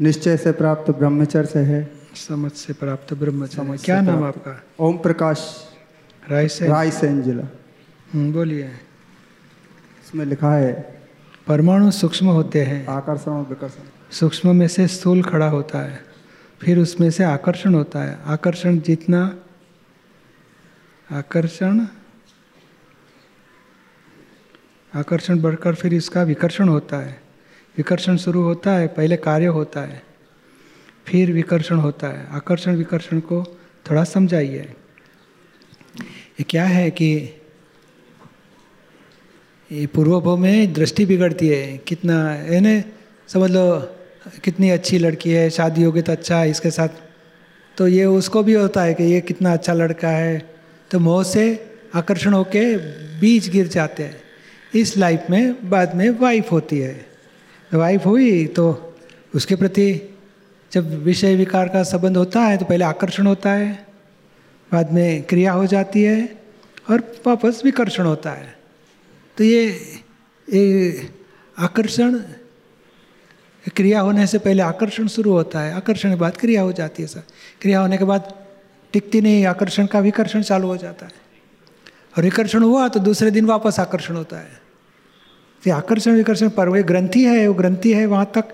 निश्चय 0.00 0.36
से 0.36 0.52
प्राप्त 0.52 0.90
ब्रह्मचर्य 0.90 1.46
से 1.46 1.58
है? 1.58 1.80
समझ 2.14 2.52
से 2.52 2.72
प्राप्त 2.72 3.14
ब्रह्मचर्य 3.14 3.76
क्या 3.84 4.00
नाम 4.00 4.24
आपका? 4.24 4.62
ओम 4.80 4.96
प्रकाश। 4.98 5.38
राय 6.30 6.48
से। 6.48 6.66
राय 6.68 6.90
सेन 6.90 7.22
जिला 7.22 7.44
हम्म, 8.12 8.32
बोलिए। 8.32 8.64
इसमें 10.04 10.24
लिखा 10.24 10.52
है 10.54 10.72
परमाणु 11.46 11.90
सूक्ष्म 11.90 12.26
होते 12.28 12.62
हैं। 12.62 12.86
आकर्षण 12.86 13.30
और 13.30 13.46
विकर्षण। 13.48 13.88
सूक्ष्म 14.12 14.56
में 14.56 14.68
से 14.68 14.86
स्थूल 14.88 15.22
खड़ा 15.22 15.48
होता 15.48 15.78
है 15.78 15.98
फिर 16.60 16.78
उसमें 16.78 17.10
से 17.10 17.24
आकर्षण 17.24 17.74
होता 17.74 18.02
है। 18.02 18.18
आकर्षण 18.26 18.78
जितना 18.80 19.24
आकर्षण 21.10 21.80
आकर्षण 24.92 25.40
बढ़कर 25.40 25.74
फिर 25.74 25.94
इसका 25.94 26.22
विकर्षण 26.22 26.68
होता 26.68 26.96
है। 26.96 27.20
विकर्षण 27.76 28.16
शुरू 28.16 28.42
होता 28.42 28.72
है, 28.72 28.86
पहले 28.88 29.16
कार्य 29.16 29.46
होता 29.48 29.80
है, 29.80 30.02
फिर 31.06 31.32
विकर्षण 31.32 31.76
होता 31.76 32.06
है। 32.08 32.26
आकर्षण 32.32 32.76
विकर्षण 32.76 33.20
को 33.20 33.42
थोड़ा 33.86 34.04
समझाइए। 34.04 34.68
ये 35.98 36.42
क्या 36.42 36.64
है 36.64 36.90
कि 36.90 37.08
ये 39.70 39.86
पूर्वभव 39.86 40.36
में 40.36 40.72
दृष्टि 40.72 41.06
बिगड़ती 41.06 41.48
है। 41.48 41.76
कितना 41.78 42.22
है 42.30 42.60
ना 42.60 42.82
समझ 43.28 43.50
लो, 43.50 43.78
कितनी 44.44 44.70
अच्छी 44.70 44.98
लड़की 44.98 45.30
है, 45.30 45.48
शादी 45.50 45.82
होगी 45.82 46.02
तो 46.02 46.12
अच्छा 46.12 46.38
है 46.38 46.50
इसके 46.50 46.70
साथ। 46.70 46.88
तो 47.76 47.88
ये 47.88 48.04
उसको 48.04 48.42
भी 48.42 48.54
होता 48.54 48.82
है 48.82 48.94
कि 48.94 49.04
ये 49.04 49.20
कितना 49.20 49.52
अच्छा 49.52 49.72
लड़का 49.72 50.08
है। 50.08 50.38
तो 50.90 50.98
मोह 50.98 51.22
से 51.24 51.44
आकर्षण 51.94 52.32
होके 52.32 52.64
बीज 53.20 53.48
गिर 53.48 53.68
जाते 53.68 54.02
हैं। 54.02 54.21
इस 54.74 54.96
लाइफ 54.96 55.26
में 55.30 55.70
बाद 55.70 55.94
में 55.94 56.08
वाइफ 56.10 56.52
होती 56.52 56.78
है। 56.78 57.06
वाइफ 57.70 58.06
हुई 58.06 58.46
तो 58.46 58.94
उसके 59.34 59.56
प्रति 59.56 59.88
जब 60.72 60.90
विषय 61.04 61.34
विकार 61.36 61.68
का 61.68 61.82
संबंध 61.82 62.16
होता 62.16 62.40
है 62.40 62.56
तो 62.58 62.64
पहले 62.64 62.84
आकर्षण 62.84 63.26
होता 63.26 63.50
है 63.52 63.72
बाद 64.72 64.92
में 64.92 65.22
क्रिया 65.22 65.52
हो 65.52 65.66
जाती 65.66 66.02
है 66.02 66.36
और 66.90 67.00
वापस 67.26 67.60
विकर्षण 67.64 68.04
होता 68.04 68.30
है। 68.30 68.54
तो 69.36 69.44
ये, 69.44 69.66
ये 70.48 71.10
आकर्षण 71.58 72.18
क्रिया 73.76 74.00
होने 74.00 74.26
से 74.26 74.38
पहले 74.38 74.62
आकर्षण 74.62 75.06
शुरू 75.06 75.32
होता 75.32 75.60
है 75.60 75.74
आकर्षण 75.74 76.10
के 76.10 76.16
बाद 76.16 76.36
क्रिया 76.36 76.62
हो 76.62 76.72
जाती 76.72 77.02
है 77.02 77.08
सर। 77.08 77.22
क्रिया 77.60 77.80
होने 77.80 77.98
के 77.98 78.04
बाद 78.04 78.32
टिकती 78.92 79.20
नहीं 79.20 79.44
आकर्षण 79.46 79.86
का 79.86 80.00
विकर्षण 80.00 80.42
चालू 80.42 80.68
हो 80.68 80.76
जाता 80.76 81.06
है। 81.06 81.12
और 82.16 82.24
विकर्षण 82.24 82.62
हुआ 82.62 82.88
तो 82.88 83.00
दूसरे 83.00 83.30
दिन 83.30 83.44
वापस 83.46 83.80
आकर्षण 83.80 84.16
होता 84.16 84.38
है। 84.38 84.60
तो 85.62 85.72
आकर्षण 85.72 86.12
विकर्षण 86.12 86.48
पर 86.48 86.68
वो 86.68 86.82
ग्रंथि 86.84 87.24
है, 87.24 87.46
वो 87.48 87.54
ग्रंथि 87.54 87.92
है 87.94 88.06
वहाँ 88.06 88.30
तक। 88.34 88.44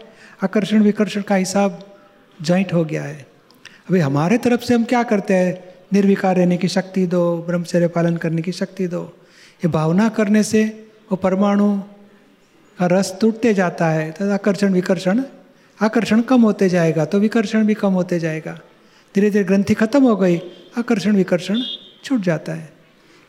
आकर्षण 0.44 0.82
विकर्षण 0.82 1.22
का 1.22 1.34
हिसाब 1.34 1.80
जॉइंट 2.38 2.72
हो 2.72 2.84
गया 2.84 3.02
है। 3.02 3.26
अभी 3.90 4.00
हमारे 4.00 4.38
तरफ़ 4.38 4.60
से 4.60 4.74
हम 4.74 4.84
क्या 4.84 5.02
करते 5.02 5.34
हैं? 5.34 5.64
निर्विकार 5.92 6.36
रहने 6.36 6.56
की 6.56 6.68
शक्ति 6.68 7.06
दो, 7.06 7.22
ब्रह्मचर्य 7.46 7.88
पालन 7.88 8.16
करने 8.16 8.42
की 8.42 8.52
शक्ति 8.52 8.86
दो। 8.86 9.02
ये 9.64 9.68
भावना 9.68 10.08
करने 10.08 10.42
से 10.42 10.64
वो 11.10 11.16
परमाणु 11.16 11.68
का 12.78 12.86
रस 12.86 13.16
टूटते 13.20 13.54
जाता 13.54 13.88
है 13.88 14.10
तो 14.12 14.30
आकर्षण 14.32 14.72
विकर्षण, 14.72 15.22
आकर्षण 15.80 16.20
कम 16.22 16.42
होते 16.42 16.68
जाएगा 16.68 17.04
तो 17.04 17.18
विकर्षण 17.18 17.66
भी 17.66 17.74
कम 17.74 17.92
होते 17.92 18.18
जाएगा। 18.18 18.58
धीरे 19.14 19.30
धीरे 19.30 19.44
ग्रंथि 19.44 19.74
खत्म 19.74 20.02
हो 20.02 20.16
गई, 20.16 20.36
आकर्षण 20.78 21.16
विकर्षण 21.16 21.58
छूट 22.04 22.20
जाता 22.20 22.52
है। 22.52 22.77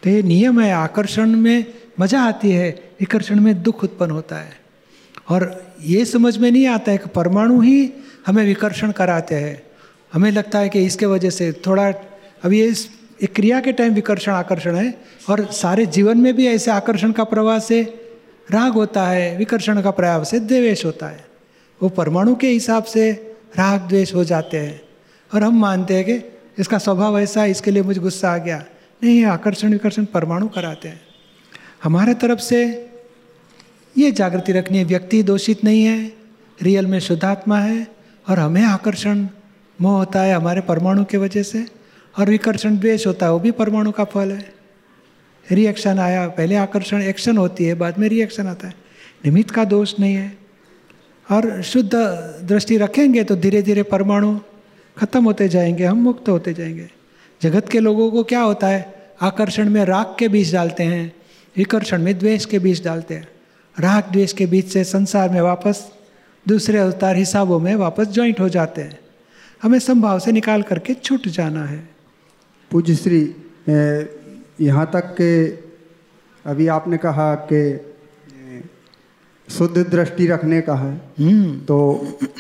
तो 0.04 0.10
ये 0.10 0.24
नियम 0.24 0.60
है, 0.60 0.74
आकर्षण 0.74 1.30
में 1.30 1.66
मज़ा 2.00 2.22
आती 2.22 2.52
है, 2.52 2.70
विकर्षण 3.00 3.40
में 3.40 3.64
दुख 3.64 3.84
उत्पन्न 3.84 4.12
होता 4.12 4.36
है। 4.36 4.60
और 5.30 5.74
ये 5.82 6.06
समझ 6.06 6.38
में 6.38 6.52
नहीं 6.52 6.68
आता 6.68 6.92
है 6.92 6.98
कि 6.98 7.10
परमाणु 7.10 7.62
ही 7.62 7.94
हमें 8.28 8.46
विकर्षण 8.46 8.92
कराते 8.92 9.36
हैं। 9.36 9.64
हमें 10.14 10.32
लगता 10.32 10.60
है 10.60 10.70
कि 10.70 10.86
इसके 10.86 11.06
वजह 11.06 11.30
से 11.30 11.52
थोड़ा 11.52 11.94
अभी 12.44 12.60
ये 12.60 12.66
इस, 12.66 12.90
एक 13.24 13.36
क्रिया 13.36 13.62
के 13.62 13.72
टाइम 13.72 13.94
विकर्षण, 13.94 14.32
आकर्षण 14.32 14.76
है, 14.76 15.02
और 15.30 15.52
सारे 15.52 15.86
जीवन 15.86 16.18
में 16.18 16.36
भी 16.36 16.48
ऐसे 16.48 16.72
आकर्षण 16.72 17.12
का 17.12 17.24
प्रवाह 17.24 17.60
से 17.60 17.84
राग 18.52 18.74
होता 18.74 19.08
है, 19.08 19.38
विकर्षण 19.38 19.82
का 19.82 19.92
प्रभाव 19.92 20.24
से 20.24 20.40
द्वेष 20.40 20.86
होता 20.86 21.08
है। 21.08 21.26
वो 21.84 21.90
परमाणु 21.90 22.36
के 22.36 22.48
हिसाब 22.48 22.84
से 22.84 23.12
राग 23.58 23.82
द्वेष 23.82 24.16
हो 24.16 24.24
जाते 24.24 24.58
हैं। 24.58 24.82
और 25.36 25.44
हम 25.44 25.62
मानते 25.62 25.94
हैं 25.96 26.06
कि 26.06 26.32
इसका 26.60 26.78
स्वभाव 26.78 27.20
ऐसा 27.20 27.42
है, 27.42 27.52
इसके 27.52 27.72
लिए 27.72 27.84
मुझे 27.84 28.02
गुस्सा 28.02 28.32
आ 28.32 28.38
गया। 28.38 28.66
नहीं 29.04 29.26
आकर्षण 29.26 29.72
विकर्षण 29.72 30.06
परमाणु 30.06 30.48
कराते 30.48 30.88
हैं। 30.88 31.02
हमारे 31.84 32.14
तरफ़ 32.14 32.40
से 32.40 32.90
ये 33.98 34.12
जागृति 34.12 34.52
रखनी 34.52 34.78
है 34.78 34.84
व्यक्ति 34.84 35.24
दोषित 35.24 35.64
नहीं 35.64 35.84
है, 35.84 36.14
रियल 36.62 36.86
में 36.86 37.00
शुद्धात्मा 37.00 37.60
है, 37.60 37.88
और 38.30 38.40
हमें 38.40 38.64
आकर्षण 38.64 39.28
मोह 39.82 39.98
होता 39.98 40.22
है 40.22 40.34
हमारे 40.34 40.62
परमाणु 40.62 41.06
के 41.06 41.18
वजह 41.18 41.44
से, 41.44 41.66
और 42.20 42.30
विकर्षण 42.30 42.78
द्वेष 42.78 43.08
होता 43.08 43.26
है, 43.26 43.32
वो 43.32 43.40
भी 43.40 43.52
परमाणु 43.52 43.92
का 43.92 44.04
फल 44.04 44.32
है। 44.32 44.54
रिएक्शन 45.52 46.00
आया, 46.00 46.28
पहले 46.28 46.56
आकर्षण 46.56 47.02
एक्शन 47.02 47.38
होती 47.38 47.66
है, 47.66 47.74
बाद 47.74 48.00
में 48.00 48.10
रिएक्शन 48.10 48.48
आता 48.48 48.68
है। 48.68 48.74
निमित्त 49.26 49.52
का 49.52 49.64
दोष 49.64 49.94
नहीं 50.00 50.16
है। 50.16 50.38
और 51.32 51.62
शुद्ध 51.62 51.94
दृष्टि 52.44 52.78
रखेंगे 52.78 53.24
तो 53.24 53.36
धीरे 53.36 53.62
धीरे 53.62 53.84
परमाणु 53.84 54.40
खत्म 54.98 55.24
होते 55.24 55.50
जाएँगे, 55.50 55.86
हम 55.86 55.98
मुक्त 55.98 56.30
होते 56.30 56.54
जाएँगे। 56.54 56.99
जगत 57.42 57.70
के 57.70 57.80
लोगों 57.80 58.10
को 58.12 58.24
क्या 58.24 58.42
होता 58.42 58.68
है? 58.68 59.14
आकर्षण 59.22 59.70
में 59.70 59.84
राग 59.86 60.16
के 60.20 60.28
बीज 60.28 60.54
डालते 60.54 60.84
हैं 60.84 61.12
विकर्षण 61.56 62.02
में 62.02 62.18
द्वेष 62.20 62.46
के 62.46 62.60
बीज 62.60 62.84
डालते 62.84 63.14
हैं। 63.14 63.28
राग 63.78 64.12
द्वेष 64.12 64.34
के 64.34 64.46
बीच 64.46 64.68
से 64.68 64.84
संसार 64.84 65.30
में 65.30 65.42
वापस 65.42 65.86
दूसरे 66.46 66.78
अवतार 66.78 67.16
हिसाबों 67.16 67.60
में 67.60 67.76
वापस 67.76 68.08
ज्वाइंट 68.08 68.40
हो 68.40 68.50
जाते 68.50 68.82
हैं। 68.82 69.00
हमें 69.64 69.80
संभाव 69.80 70.20
से 70.20 70.32
निकाल 70.32 70.62
करके 70.62 70.94
छूट 70.94 71.28
जाना 71.28 71.66
है। 71.66 71.88
पूज्य 72.72 72.96
श्री 72.96 73.22
यहाँ 74.62 74.90
तक 74.94 75.16
के 75.18 75.48
अभी 76.46 76.68
आपने 76.68 76.98
कहा 76.98 77.34
कि 77.52 77.62
शुद्ध 79.48 79.78
दृष्टि 79.78 80.28
रखने 80.28 80.62
का 80.62 80.76
है। 80.76 80.96
तो 81.66 81.78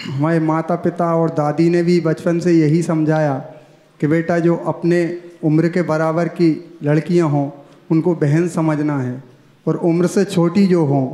हमारे 0.05 0.39
माता 0.39 0.75
पिता 0.75 1.13
और 1.15 1.29
दादी 1.29 1.69
ने 1.69 1.83
भी 1.83 1.99
बचपन 1.99 2.39
से 2.39 2.53
यही 2.53 2.81
समझाया 2.83 3.33
कि 4.01 4.07
बेटा 4.07 4.39
जो 4.39 4.55
अपने 4.55 5.01
उम्र 5.43 5.69
के 5.69 5.81
बराबर 5.81 6.27
की 6.27 6.49
लड़कियाँ 6.83 7.29
हों 7.29 7.49
उनको 7.91 8.15
बहन 8.15 8.47
समझना 8.47 8.99
है 8.99 9.23
और 9.67 9.75
उम्र 9.75 10.07
से 10.07 10.23
छोटी 10.25 10.65
जो 10.67 10.85
हों 10.85 11.05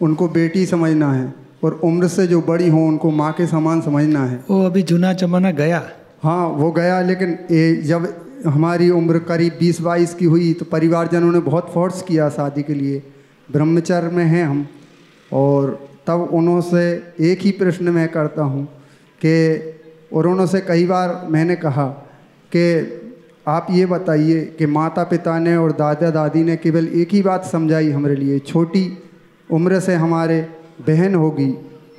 उनको 0.00 0.28
बेटी 0.28 0.66
समझना 0.66 1.12
है 1.12 1.32
और 1.64 1.80
उम्र 1.84 2.08
से 2.08 2.26
जो 2.26 2.40
बड़ी 2.42 2.68
हों 2.68 2.86
उनको 2.88 3.10
माँ 3.10 3.32
के 3.32 3.46
समान 3.46 3.80
समझना 3.80 4.24
है। 4.26 4.44
वो 4.50 4.64
अभी 4.66 4.82
जुना 4.82 5.12
जमाना 5.12 5.50
गया। 5.50 5.82
हाँ 6.22 6.46
वो 6.48 6.70
गया 6.72 7.00
लेकिन 7.00 7.38
ए, 7.50 7.82
जब 7.84 8.14
हमारी 8.46 8.90
उम्र 8.90 9.18
करीब 9.18 9.56
बीस 9.60 9.80
बाईस 9.80 10.14
की 10.14 10.24
हुई 10.24 10.52
तो 10.52 10.64
परिवारजनों 10.64 11.32
ने 11.32 11.38
बहुत 11.40 11.70
फोर्स 11.74 12.02
किया 12.02 12.28
शादी 12.28 12.62
के 12.62 12.74
लिए। 12.74 13.02
ब्रह्मचर्य 13.52 14.08
में 14.08 14.24
हैं 14.24 14.44
हम 14.44 14.66
और 15.32 15.88
तब 16.06 16.28
उन्होंने 16.32 16.84
एक 17.30 17.40
ही 17.40 17.50
प्रश्न 17.50 17.90
मैं 17.90 18.08
करता 18.08 18.42
हूँ 18.42 18.64
कि 19.20 19.34
और 20.12 20.26
उन्होंने 20.26 20.60
कई 20.60 20.84
बार 20.86 21.26
मैंने 21.30 21.56
कहा 21.56 21.86
कि 22.56 23.00
आप 23.48 23.66
ये 23.70 23.86
बताइए 23.86 24.44
कि 24.58 24.66
माता 24.66 25.02
पिता 25.04 25.38
ने 25.38 25.56
और 25.56 25.72
दादा 25.72 26.10
दादी 26.10 26.42
ने 26.44 26.56
केवल 26.56 26.86
एक 26.86 27.12
ही 27.12 27.22
बात 27.22 27.44
समझाई 27.44 27.90
हमारे 27.90 28.16
लिए, 28.16 28.38
छोटी 28.38 28.98
उम्र 29.50 29.80
से 29.80 29.94
हमारे 29.94 30.40
बहन 30.86 31.14
होगी 31.14 31.50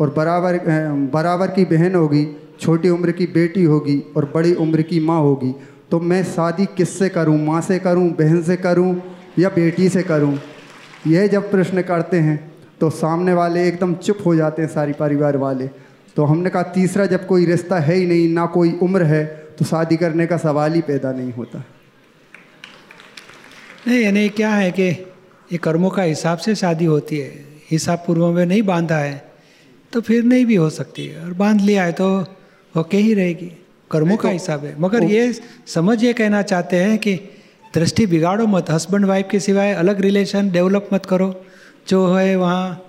और 0.01 0.13
बराबर 0.17 0.57
बराबर 1.13 1.47
की 1.47 1.65
बहन 1.65 1.95
होगी, 1.95 2.25
छोटी 2.59 2.89
उम्र 2.89 3.11
की 3.11 3.25
बेटी 3.27 3.63
होगी 3.63 3.99
और 4.17 4.31
बड़ी 4.35 4.53
उम्र 4.53 4.81
की 4.81 4.99
माँ 4.99 5.19
होगी। 5.21 5.53
तो 5.91 5.99
मैं 5.99 6.23
शादी 6.23 6.65
किससे 6.77 7.09
करूँ, 7.09 7.37
माँ 7.37 7.61
से 7.61 7.79
करूँ, 7.79 8.09
बहन 8.09 8.41
से 8.41 8.55
करूँ 8.57 9.01
या 9.39 9.49
बेटी 9.49 9.89
से 9.89 10.03
करूँ? 10.03 10.37
यह 11.07 11.27
जब 11.27 11.51
प्रश्न 11.51 11.81
करते 11.81 12.17
हैं 12.17 12.39
तो 12.81 12.89
सामने 12.89 13.33
वाले 13.33 13.67
एकदम 13.67 13.93
चुप 13.95 14.17
हो 14.25 14.35
जाते 14.35 14.61
हैं 14.61 14.69
सारी 14.69 14.93
परिवार 14.93 15.37
वाले। 15.37 15.67
तो 16.15 16.25
हमने 16.25 16.49
कहा, 16.49 16.63
तीसरा 16.63 17.05
जब 17.05 17.27
कोई 17.27 17.45
रिश्ता 17.45 17.79
है 17.79 17.95
ही 17.95 18.05
नहीं, 18.05 18.33
ना 18.33 18.45
कोई 18.47 18.77
उम्र 18.81 19.03
है 19.03 19.44
तो 19.59 19.65
शादी 19.65 19.97
करने 19.97 20.25
का 20.27 20.37
सवाल 20.37 20.73
ही 20.73 20.81
पैदा 20.81 21.11
नहीं 21.11 21.31
होता। 21.33 21.63
नहीं 23.87 23.99
यानी 23.99 24.27
क्या 24.29 24.49
है 24.49 24.71
कि 24.71 24.83
ये 24.83 25.57
कर्मों 25.57 25.89
का 25.89 26.03
हिसाब 26.03 26.37
से 26.37 26.55
शादी 26.55 26.85
होती 26.85 27.17
है 27.17 27.33
हिसाब 27.71 28.03
पूर्व 28.07 28.31
में 28.31 28.45
नहीं 28.45 28.61
बांधा 28.63 28.97
है 28.97 29.23
तो 29.93 30.01
फिर 30.01 30.23
नहीं 30.23 30.45
भी 30.45 30.55
हो 30.55 30.69
सकती 30.69 31.05
है। 31.07 31.23
और 31.23 31.33
बाँध 31.33 31.61
लिया 31.61 31.83
है 31.83 31.91
तो 31.91 32.07
ओके 32.75 32.97
ही 32.97 33.13
रहेगी। 33.13 33.51
कर्मों 33.91 34.17
का 34.17 34.29
हिसाब 34.29 34.65
है। 34.65 34.75
मगर 34.79 35.03
ये 35.03 35.33
समझ 35.67 36.03
ये 36.03 36.13
कहना 36.13 36.41
चाहते 36.41 36.77
हैं 36.77 36.97
कि 36.97 37.15
दृष्टि 37.73 38.05
बिगाड़ो 38.05 38.47
मत 38.47 38.69
हस्बैंड 38.69 39.05
वाइफ 39.05 39.27
के 39.31 39.39
सिवाय 39.39 39.73
अलग 39.73 40.01
रिलेशन 40.01 40.49
डेवलप 40.51 40.89
मत 40.93 41.05
करो। 41.05 41.29
जो 41.87 42.13
है 42.13 42.35
वहाँ 42.35 42.81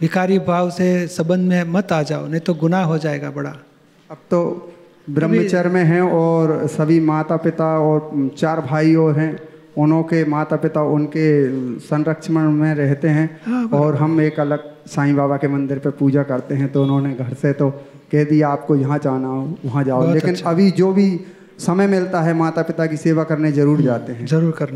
विकारी 0.00 0.38
भाव 0.38 0.70
से 0.70 1.06
संबंध 1.08 1.48
में 1.48 1.64
मत 1.72 1.92
आ 1.92 2.02
जाओ 2.02 2.26
नहीं 2.26 2.40
तो 2.40 2.54
गुनाह 2.54 2.84
हो 2.84 2.98
जाएगा 2.98 3.30
बड़ा। 3.30 3.56
अब 4.10 4.18
तो 4.30 4.38
ब्रह्मचर्य 5.10 5.70
में 5.70 5.82
हैं 5.84 6.00
और 6.02 6.66
सभी 6.68 6.98
माता 7.00 7.36
पिता 7.36 7.66
और 7.78 8.30
चार 8.38 8.60
भाई 8.60 8.94
और 8.94 9.18
हैं 9.18 9.30
उन्हों 9.78 10.02
के 10.02 10.24
माता 10.24 10.56
पिता 10.56 10.82
उनके 10.94 11.26
संरक्षण 11.80 12.34
में 12.52 12.74
रहते 12.74 13.08
हैं 13.08 13.28
हाँ, 13.46 13.64
और 13.72 13.96
हम 13.96 14.20
एक 14.20 14.40
अलग 14.40 14.64
साईं 14.90 15.14
बाबा 15.16 15.36
के 15.36 15.48
मंदिर 15.48 15.78
पे 15.78 15.90
पूजा 16.00 16.22
करते 16.22 16.54
हैं 16.54 16.72
तो 16.72 16.82
उन्होंने 16.82 17.12
घर 17.14 17.34
से 17.34 17.52
तो 17.52 17.70
कह 18.12 18.24
दिया 18.24 18.48
आपको 18.48 18.76
यहाँ 18.76 18.98
जाना 18.98 19.28
हो 19.28 19.54
वहाँ 19.64 19.84
जाओ। 19.84 20.12
लेकिन 20.12 20.30
अच्छा। 20.30 20.50
अभी 20.50 20.70
जो 20.72 20.92
भी 20.92 21.08
समय 21.58 21.86
मिलता 21.86 22.20
है 22.20 22.34
माता 22.34 22.62
पिता 22.62 22.86
की 22.86 22.96
सेवा 22.96 23.24
करने 23.24 23.52
ज़रूर 23.52 23.80
जाते 23.80 24.12
हैं। 24.12 24.26
ज़रूर 24.26 24.50
करना। 24.50 24.66